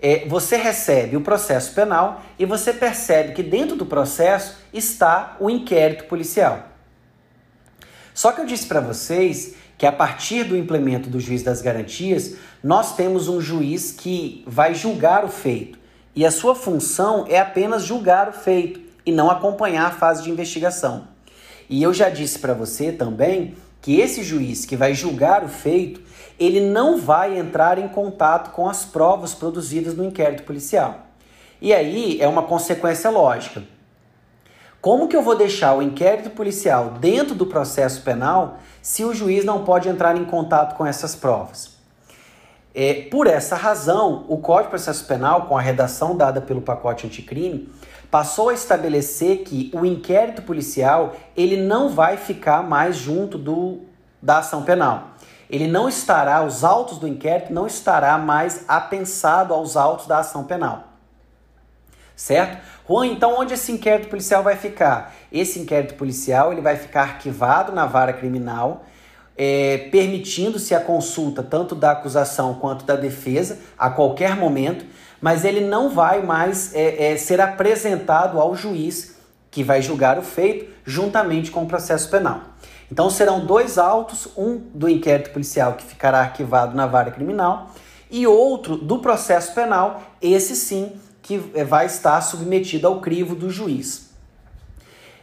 [0.01, 5.49] é, você recebe o processo penal e você percebe que dentro do processo está o
[5.49, 6.69] inquérito policial.
[8.13, 12.35] Só que eu disse para vocês que a partir do implemento do juiz das garantias,
[12.63, 15.77] nós temos um juiz que vai julgar o feito.
[16.15, 20.31] E a sua função é apenas julgar o feito e não acompanhar a fase de
[20.31, 21.09] investigação.
[21.69, 26.01] E eu já disse para você também que esse juiz que vai julgar o feito,
[26.39, 30.99] ele não vai entrar em contato com as provas produzidas no inquérito policial.
[31.61, 33.63] E aí é uma consequência lógica.
[34.81, 39.43] Como que eu vou deixar o inquérito policial dentro do processo penal se o juiz
[39.43, 41.75] não pode entrar em contato com essas provas?
[42.77, 47.07] É, por essa razão, o Código de Processo Penal, com a redação dada pelo pacote
[47.07, 47.69] anticrime,
[48.11, 53.79] passou a estabelecer que o inquérito policial ele não vai ficar mais junto do,
[54.21, 55.14] da ação penal.
[55.49, 60.43] Ele não estará, os autos do inquérito não estará mais apensado aos autos da ação
[60.43, 60.85] penal.
[62.15, 62.57] Certo?
[62.87, 65.13] Juan, então onde esse inquérito policial vai ficar?
[65.31, 68.85] Esse inquérito policial ele vai ficar arquivado na vara criminal,
[69.37, 74.85] é, permitindo-se a consulta tanto da acusação quanto da defesa a qualquer momento,
[75.19, 79.15] mas ele não vai mais é, é, ser apresentado ao juiz
[79.51, 82.41] que vai julgar o feito juntamente com o processo penal.
[82.91, 87.71] Então serão dois autos, um do inquérito policial que ficará arquivado na vara criminal
[88.09, 93.49] e outro do processo penal, esse sim que é, vai estar submetido ao crivo do
[93.49, 94.09] juiz.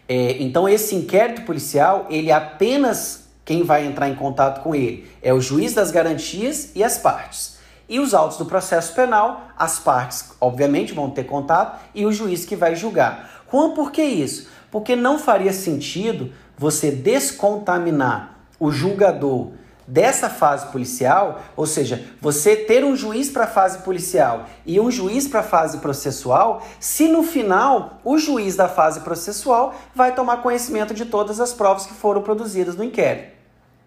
[0.09, 5.33] É, então esse inquérito policial, ele apenas quem vai entrar em contato com ele é
[5.33, 7.59] o juiz das garantias e as partes.
[7.89, 12.45] E os autos do processo penal, as partes, obviamente, vão ter contato e o juiz
[12.45, 13.45] que vai julgar.
[13.51, 14.49] Juan, por que isso?
[14.71, 16.33] Porque não faria sentido
[16.63, 19.49] você descontaminar o julgador
[19.85, 24.89] dessa fase policial, ou seja, você ter um juiz para a fase policial e um
[24.89, 30.37] juiz para a fase processual, se no final o juiz da fase processual vai tomar
[30.37, 33.33] conhecimento de todas as provas que foram produzidas no inquérito.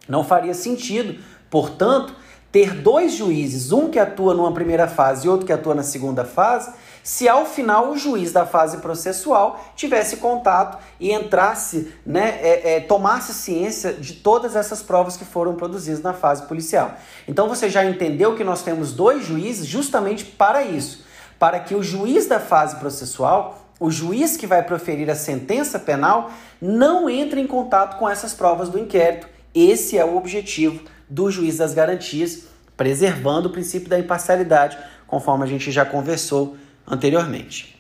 [0.05, 2.13] Não faria sentido, portanto,
[2.51, 6.25] ter dois juízes, um que atua numa primeira fase e outro que atua na segunda
[6.25, 6.73] fase,
[7.05, 12.79] se ao final o juiz da fase processual tivesse contato e entrasse, né, é, é,
[12.79, 16.95] tomasse ciência de todas essas provas que foram produzidas na fase policial.
[17.27, 21.05] Então você já entendeu que nós temos dois juízes justamente para isso,
[21.37, 26.31] para que o juiz da fase processual, o juiz que vai proferir a sentença penal,
[26.59, 29.27] não entre em contato com essas provas do inquérito.
[29.53, 32.45] Esse é o objetivo do juiz das garantias,
[32.75, 34.75] preservando o princípio da imparcialidade,
[35.05, 37.75] conforme a gente já conversou anteriormente.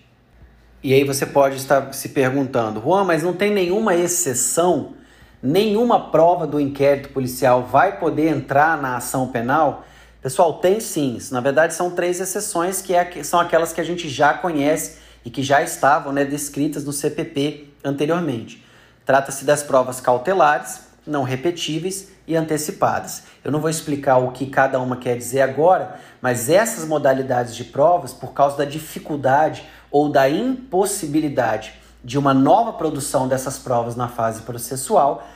[0.83, 4.93] E aí você pode estar se perguntando, Juan, mas não tem nenhuma exceção,
[5.41, 9.85] nenhuma prova do inquérito policial vai poder entrar na ação penal?
[10.21, 11.17] Pessoal, tem sim.
[11.31, 15.29] Na verdade, são três exceções que é, são aquelas que a gente já conhece e
[15.29, 18.63] que já estavam né, descritas no CPP anteriormente.
[19.05, 23.23] Trata-se das provas cautelares, não repetíveis e antecipadas.
[23.43, 27.63] Eu não vou explicar o que cada uma quer dizer agora, mas essas modalidades de
[27.63, 34.07] provas, por causa da dificuldade ou da impossibilidade de uma nova produção dessas provas na
[34.07, 35.27] fase processual,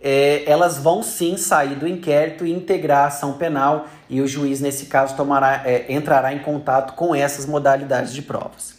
[0.00, 4.60] é, elas vão sim sair do inquérito e integrar a ação penal e o juiz,
[4.60, 8.76] nesse caso, tomará, é, entrará em contato com essas modalidades de provas.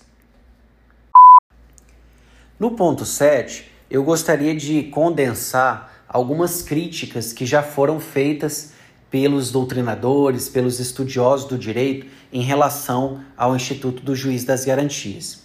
[2.60, 8.74] No ponto 7, eu gostaria de condensar algumas críticas que já foram feitas
[9.10, 15.44] pelos doutrinadores, pelos estudiosos do direito em relação ao Instituto do Juiz das Garantias.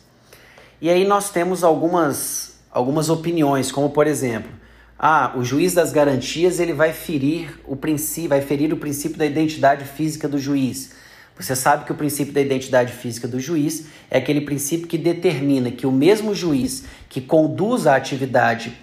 [0.81, 4.51] E aí nós temos algumas, algumas opiniões, como por exemplo,
[4.99, 9.27] ah, o juiz das garantias ele vai ferir o princípio, vai ferir o princípio da
[9.27, 10.93] identidade física do juiz.
[11.37, 15.71] Você sabe que o princípio da identidade física do juiz é aquele princípio que determina
[15.71, 18.79] que o mesmo juiz que conduz a atividade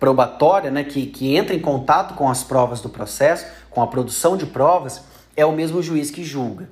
[0.00, 4.36] probatória, né, que, que entra em contato com as provas do processo, com a produção
[4.36, 5.02] de provas,
[5.36, 6.68] é o mesmo juiz que julga.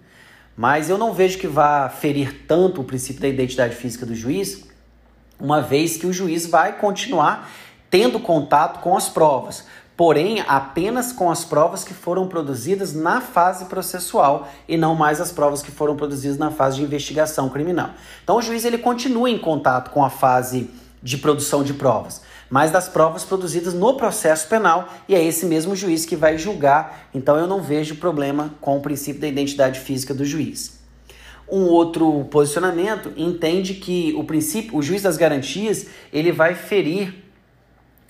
[0.57, 4.64] Mas eu não vejo que vá ferir tanto o princípio da identidade física do juiz,
[5.39, 7.49] uma vez que o juiz vai continuar
[7.91, 9.64] tendo contato com as provas,
[9.97, 15.33] porém apenas com as provas que foram produzidas na fase processual e não mais as
[15.33, 17.91] provas que foram produzidas na fase de investigação criminal.
[18.22, 20.70] Então o juiz ele continua em contato com a fase
[21.03, 25.77] de produção de provas, mas das provas produzidas no processo penal, e é esse mesmo
[25.77, 30.15] juiz que vai julgar, então eu não vejo problema com o princípio da identidade física
[30.15, 30.79] do juiz.
[31.51, 37.15] Um outro posicionamento entende que o princípio, o juiz das garantias, ele vai ferir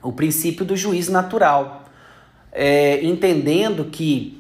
[0.03, 1.85] o princípio do juiz natural,
[2.53, 4.39] é, entendendo que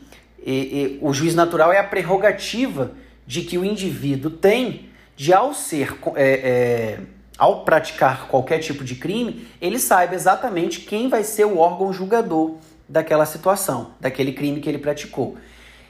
[1.03, 2.93] o juiz natural é a prerrogativa
[3.27, 7.01] de que o indivíduo tem de ao ser é, é,
[7.39, 12.57] ao praticar qualquer tipo de crime, ele saiba exatamente quem vai ser o órgão julgador
[12.89, 15.37] daquela situação, daquele crime que ele praticou.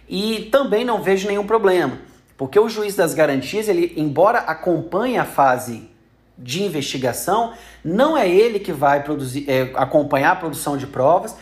[0.07, 1.99] E também não vejo nenhum problema,
[2.37, 5.89] porque o juiz das garantias, ele, embora acompanhe a fase
[6.37, 11.35] de investigação, não é ele que vai produzir, é, acompanhar a produção de provas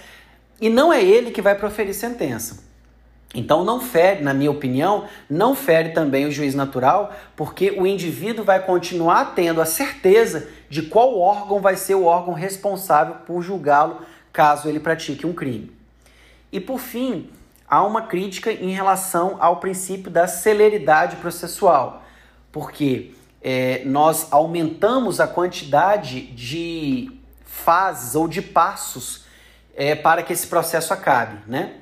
[0.61, 2.66] e não é ele que vai proferir sentença.
[3.35, 8.45] Então não fere, na minha opinião, não fere também o juiz natural, porque o indivíduo
[8.45, 14.03] vai continuar tendo a certeza de qual órgão vai ser o órgão responsável por julgá-lo
[14.33, 15.75] caso ele pratique um crime.
[16.53, 17.31] E por fim,
[17.69, 22.03] há uma crítica em relação ao princípio da celeridade processual,
[22.53, 27.11] porque é, nós aumentamos a quantidade de
[27.45, 29.25] fases ou de passos
[29.75, 31.75] é, para que esse processo acabe, né?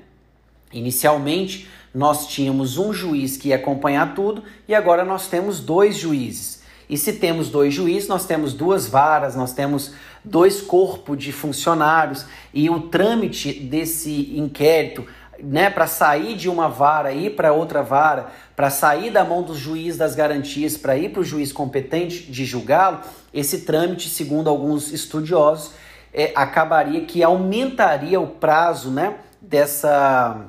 [0.74, 6.62] Inicialmente, nós tínhamos um juiz que ia acompanhar tudo e agora nós temos dois juízes.
[6.90, 9.92] E se temos dois juízes, nós temos duas varas, nós temos
[10.24, 15.06] dois corpos de funcionários e o trâmite desse inquérito,
[15.38, 19.42] né, para sair de uma vara e ir para outra vara, para sair da mão
[19.42, 23.00] do juiz das garantias para ir para o juiz competente de julgá-lo,
[23.32, 25.72] esse trâmite, segundo alguns estudiosos,
[26.12, 30.48] é, acabaria que aumentaria o prazo, né, dessa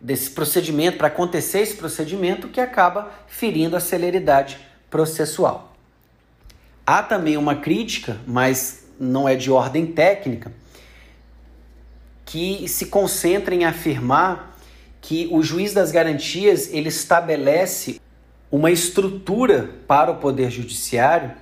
[0.00, 5.74] desse procedimento, para acontecer esse procedimento que acaba ferindo a celeridade processual.
[6.86, 10.52] Há também uma crítica, mas não é de ordem técnica,
[12.24, 14.56] que se concentra em afirmar
[15.00, 18.00] que o juiz das garantias ele estabelece
[18.50, 21.32] uma estrutura para o poder judiciário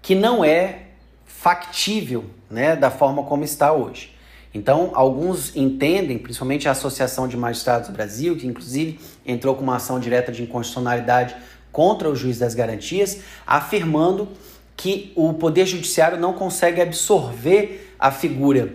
[0.00, 0.82] que não é
[1.24, 4.15] factível, né, da forma como está hoje.
[4.56, 9.76] Então, alguns entendem, principalmente a Associação de Magistrados do Brasil, que inclusive entrou com uma
[9.76, 11.36] ação direta de inconstitucionalidade
[11.70, 14.26] contra o juiz das garantias, afirmando
[14.74, 18.72] que o Poder Judiciário não consegue absorver a figura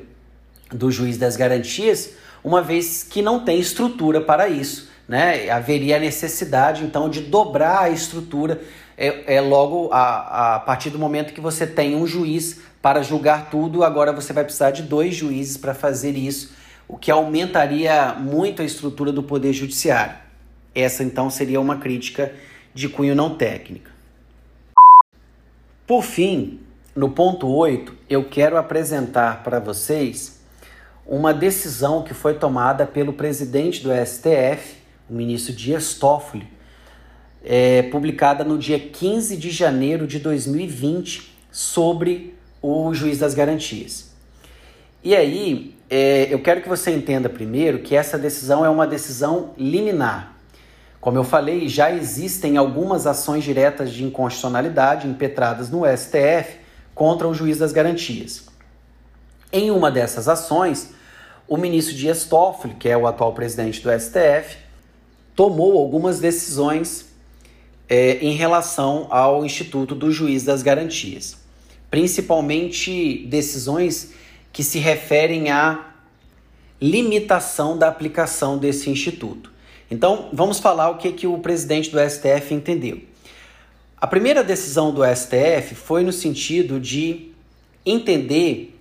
[0.71, 2.11] do juiz das garantias,
[2.43, 4.87] uma vez que não tem estrutura para isso.
[5.07, 5.49] Né?
[5.49, 8.61] Haveria a necessidade, então, de dobrar a estrutura
[9.01, 13.49] é, é logo a, a partir do momento que você tem um juiz para julgar
[13.49, 16.53] tudo, agora você vai precisar de dois juízes para fazer isso,
[16.87, 20.15] o que aumentaria muito a estrutura do Poder Judiciário.
[20.75, 22.31] Essa então seria uma crítica
[22.75, 23.89] de cunho não técnica.
[25.87, 26.59] Por fim,
[26.95, 30.39] no ponto 8, eu quero apresentar para vocês
[31.07, 34.75] uma decisão que foi tomada pelo presidente do STF,
[35.09, 36.47] o ministro Dias Toffoli,
[37.43, 44.11] é, publicada no dia 15 de janeiro de 2020 sobre o juiz das garantias.
[45.03, 49.53] E aí, é, eu quero que você entenda primeiro que essa decisão é uma decisão
[49.57, 50.37] liminar.
[51.01, 56.59] Como eu falei, já existem algumas ações diretas de inconstitucionalidade impetradas no STF
[56.93, 58.45] contra o juiz das garantias.
[59.51, 60.93] Em uma dessas ações,
[61.47, 64.57] o ministro Dias Toffoli, que é o atual presidente do STF,
[65.35, 67.10] tomou algumas decisões
[67.91, 71.41] é, em relação ao Instituto do Juiz das Garantias
[71.91, 74.13] principalmente decisões
[74.53, 75.91] que se referem à
[76.81, 79.51] limitação da aplicação desse instituto.
[79.91, 83.01] Então, vamos falar o que, que o presidente do STF entendeu.
[83.97, 87.29] A primeira decisão do STF foi no sentido de
[87.85, 88.79] entender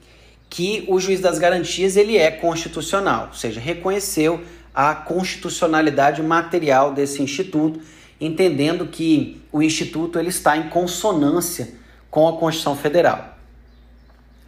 [0.49, 4.41] que o juiz das garantias ele é constitucional, ou seja, reconheceu
[4.73, 7.81] a constitucionalidade material desse instituto,
[8.21, 11.75] entendendo que o instituto ele está em consonância
[12.11, 13.39] com a Constituição Federal.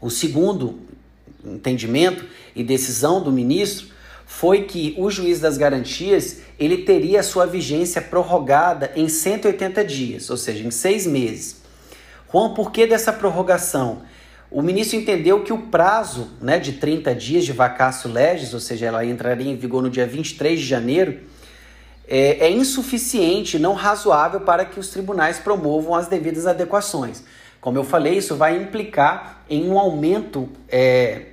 [0.00, 0.80] O segundo
[1.44, 3.88] entendimento e decisão do ministro
[4.26, 10.36] foi que o juiz das garantias ele teria sua vigência prorrogada em 180 dias, ou
[10.36, 11.62] seja, em seis meses.
[12.32, 14.02] Juan, por que dessa prorrogação?
[14.50, 18.86] O ministro entendeu que o prazo né, de 30 dias de vacácio legis, ou seja,
[18.86, 21.20] ela entraria em vigor no dia 23 de janeiro,
[22.06, 27.22] é, é insuficiente, não razoável para que os tribunais promovam as devidas adequações.
[27.60, 31.26] Como eu falei, isso vai implicar em um aumento é,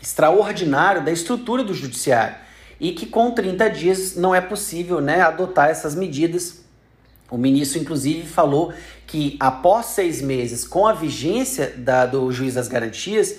[0.00, 2.36] extraordinário da estrutura do judiciário
[2.78, 6.60] e que com 30 dias não é possível né, adotar essas medidas.
[7.30, 8.72] O ministro, inclusive, falou
[9.06, 13.36] que após seis meses, com a vigência da, do juiz das garantias,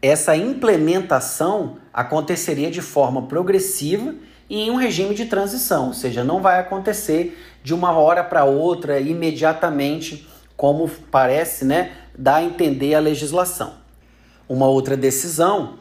[0.00, 4.14] essa implementação aconteceria de forma progressiva
[4.48, 9.00] em um regime de transição, ou seja, não vai acontecer de uma hora para outra,
[9.00, 10.26] imediatamente,
[10.56, 13.74] como parece, né, dar a entender a legislação.
[14.48, 15.78] Uma outra decisão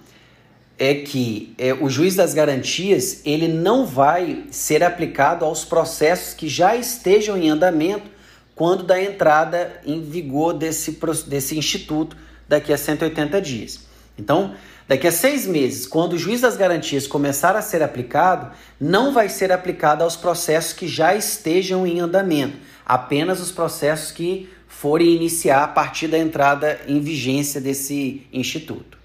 [0.77, 6.49] é que é, o juiz das garantias ele não vai ser aplicado aos processos que
[6.49, 8.09] já estejam em andamento
[8.55, 13.85] quando da entrada em vigor desse, desse instituto daqui a 180 dias.
[14.17, 14.53] Então,
[14.87, 19.29] daqui a seis meses, quando o juiz das garantias começar a ser aplicado, não vai
[19.29, 25.63] ser aplicado aos processos que já estejam em andamento, apenas os processos que forem iniciar
[25.63, 28.97] a partir da entrada em vigência desse instituto.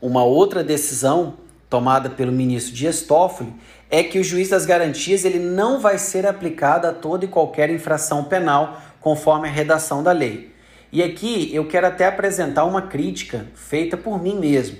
[0.00, 1.38] Uma outra decisão
[1.70, 3.52] tomada pelo ministro Dias Toffoli
[3.90, 7.70] é que o juiz das garantias ele não vai ser aplicado a toda e qualquer
[7.70, 10.53] infração penal conforme a redação da lei.
[10.94, 14.78] E aqui eu quero até apresentar uma crítica feita por mim mesmo.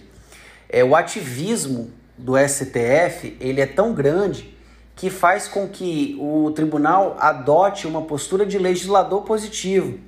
[0.68, 4.56] É, o ativismo do STF ele é tão grande
[4.94, 9.98] que faz com que o tribunal adote uma postura de legislador positivo.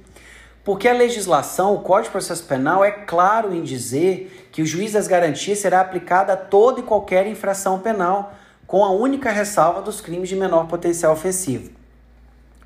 [0.63, 4.93] Porque a legislação, o Código de Processo Penal, é claro em dizer que o juiz
[4.93, 8.33] das garantias será aplicado a toda e qualquer infração penal,
[8.65, 11.73] com a única ressalva dos crimes de menor potencial ofensivo.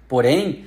[0.07, 0.67] Porém,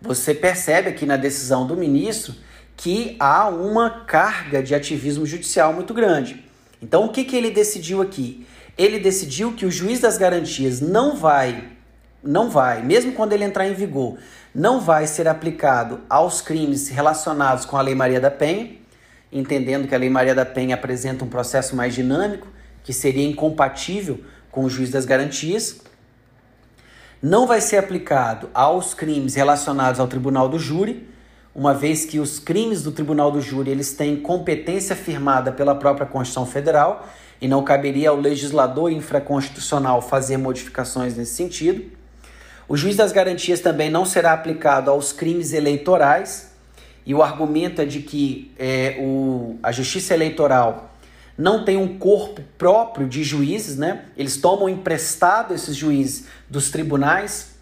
[0.00, 2.34] você percebe aqui na decisão do ministro
[2.76, 6.44] que há uma carga de ativismo judicial muito grande.
[6.82, 8.46] Então, o que, que ele decidiu aqui?
[8.78, 11.64] Ele decidiu que o juiz das garantias não vai,
[12.24, 14.16] não vai, mesmo quando ele entrar em vigor,
[14.54, 18.70] não vai ser aplicado aos crimes relacionados com a Lei Maria da Penha,
[19.30, 22.48] entendendo que a Lei Maria da Penha apresenta um processo mais dinâmico,
[22.82, 24.20] que seria incompatível
[24.50, 25.80] com o juiz das garantias.
[27.22, 31.06] Não vai ser aplicado aos crimes relacionados ao Tribunal do Júri,
[31.54, 36.06] uma vez que os crimes do Tribunal do Júri eles têm competência firmada pela própria
[36.06, 37.06] Constituição Federal
[37.38, 41.84] e não caberia ao legislador infraconstitucional fazer modificações nesse sentido.
[42.66, 46.50] O juiz das garantias também não será aplicado aos crimes eleitorais,
[47.04, 50.89] e o argumento é de que é, o, a justiça eleitoral
[51.36, 54.04] não tem um corpo próprio de juízes, né?
[54.16, 57.54] Eles tomam emprestado esses juízes dos tribunais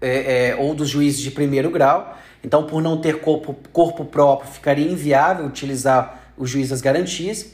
[0.00, 2.18] é, é, ou dos juízes de primeiro grau.
[2.42, 7.46] Então, por não ter corpo, corpo próprio, ficaria inviável utilizar o juiz das garantias.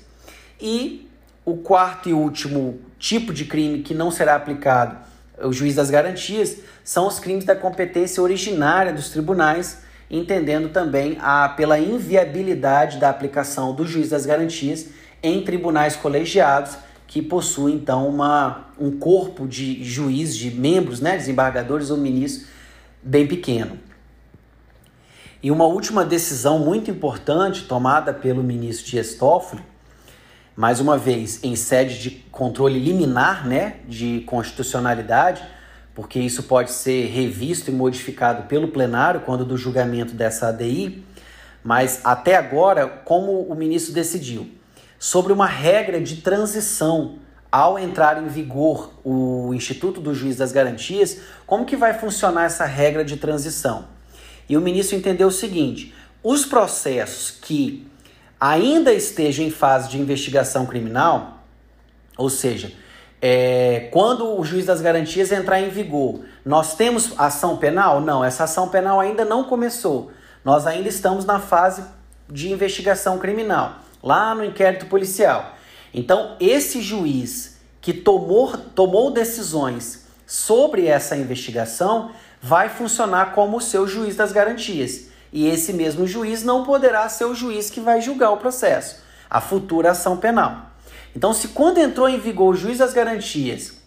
[0.61, 1.09] E
[1.45, 5.09] o quarto e último tipo de crime que não será aplicado
[5.43, 9.79] o juiz das garantias, são os crimes da competência originária dos tribunais,
[10.11, 14.87] entendendo também a, pela inviabilidade da aplicação do juiz das garantias
[15.23, 21.91] em tribunais colegiados, que possuem então uma, um corpo de juiz, de membros, né, desembargadores
[21.91, 22.49] ou ministros,
[23.03, 23.79] bem pequeno.
[25.43, 29.63] E uma última decisão muito importante tomada pelo ministro Dias Toffoli
[30.59, 35.41] mais uma vez, em sede de controle liminar, né, de constitucionalidade,
[35.95, 41.05] porque isso pode ser revisto e modificado pelo plenário quando do julgamento dessa ADI,
[41.63, 44.51] mas até agora, como o ministro decidiu
[44.99, 47.19] sobre uma regra de transição
[47.51, 52.65] ao entrar em vigor o Instituto do Juiz das Garantias, como que vai funcionar essa
[52.65, 53.87] regra de transição?
[54.49, 57.87] E o ministro entendeu o seguinte: os processos que
[58.41, 61.45] ainda esteja em fase de investigação criminal,
[62.17, 62.73] ou seja,
[63.21, 68.01] é, quando o juiz das garantias entrar em vigor, nós temos ação penal?
[68.01, 70.11] Não, essa ação penal ainda não começou.
[70.45, 71.83] Nós ainda estamos na fase
[72.31, 75.55] de investigação criminal, lá no inquérito policial.
[75.93, 83.87] Então, esse juiz que tomou, tomou decisões sobre essa investigação vai funcionar como o seu
[83.87, 85.09] juiz das garantias.
[85.33, 89.41] E esse mesmo juiz não poderá ser o juiz que vai julgar o processo, a
[89.41, 90.71] futura ação penal.
[91.15, 93.79] Então, se quando entrou em vigor o juiz das garantias,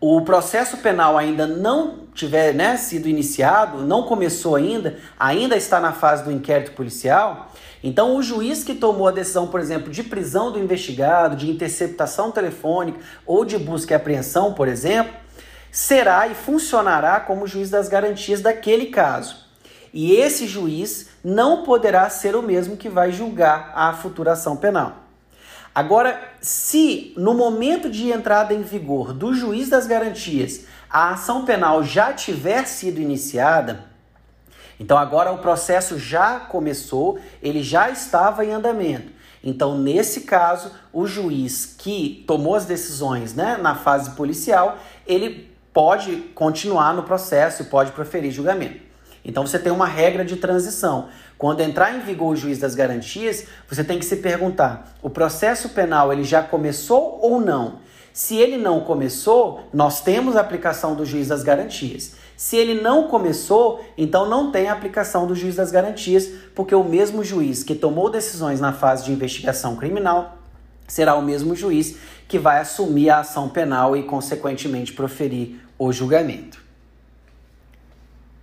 [0.00, 5.92] o processo penal ainda não tiver né, sido iniciado, não começou ainda, ainda está na
[5.92, 7.50] fase do inquérito policial,
[7.82, 12.30] então o juiz que tomou a decisão, por exemplo, de prisão do investigado, de interceptação
[12.30, 15.12] telefônica ou de busca e apreensão, por exemplo,
[15.70, 19.46] será e funcionará como juiz das garantias daquele caso.
[19.92, 25.04] E esse juiz não poderá ser o mesmo que vai julgar a futura ação penal.
[25.74, 31.82] Agora, se no momento de entrada em vigor do juiz das garantias a ação penal
[31.82, 33.84] já tiver sido iniciada,
[34.78, 39.12] então agora o processo já começou, ele já estava em andamento.
[39.42, 46.16] Então, nesse caso, o juiz que tomou as decisões né, na fase policial, ele pode
[46.34, 48.86] continuar no processo, pode proferir julgamento.
[49.24, 51.08] Então você tem uma regra de transição.
[51.36, 55.70] Quando entrar em vigor o juiz das garantias, você tem que se perguntar: o processo
[55.70, 57.80] penal ele já começou ou não?
[58.12, 62.14] Se ele não começou, nós temos a aplicação do juiz das garantias.
[62.36, 67.24] Se ele não começou, então não tem aplicação do juiz das garantias, porque o mesmo
[67.24, 70.36] juiz que tomou decisões na fase de investigação criminal
[70.86, 71.96] será o mesmo juiz
[72.28, 76.60] que vai assumir a ação penal e, consequentemente, proferir o julgamento.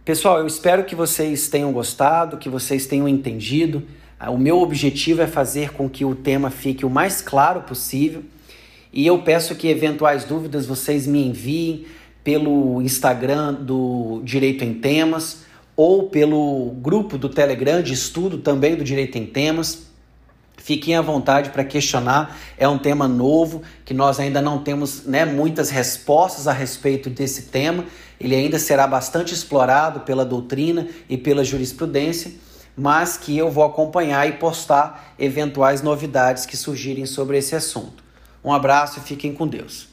[0.03, 3.83] Pessoal, eu espero que vocês tenham gostado, que vocês tenham entendido.
[4.27, 8.23] O meu objetivo é fazer com que o tema fique o mais claro possível
[8.93, 11.85] e eu peço que eventuais dúvidas vocês me enviem
[12.23, 15.43] pelo Instagram do Direito em Temas
[15.75, 19.87] ou pelo grupo do Telegram de estudo também do Direito em Temas.
[20.57, 25.25] Fiquem à vontade para questionar, é um tema novo que nós ainda não temos né,
[25.25, 27.83] muitas respostas a respeito desse tema.
[28.17, 32.31] Ele ainda será bastante explorado pela doutrina e pela jurisprudência,
[32.77, 38.01] mas que eu vou acompanhar e postar eventuais novidades que surgirem sobre esse assunto.
[38.41, 39.89] Um abraço e fiquem com Deus.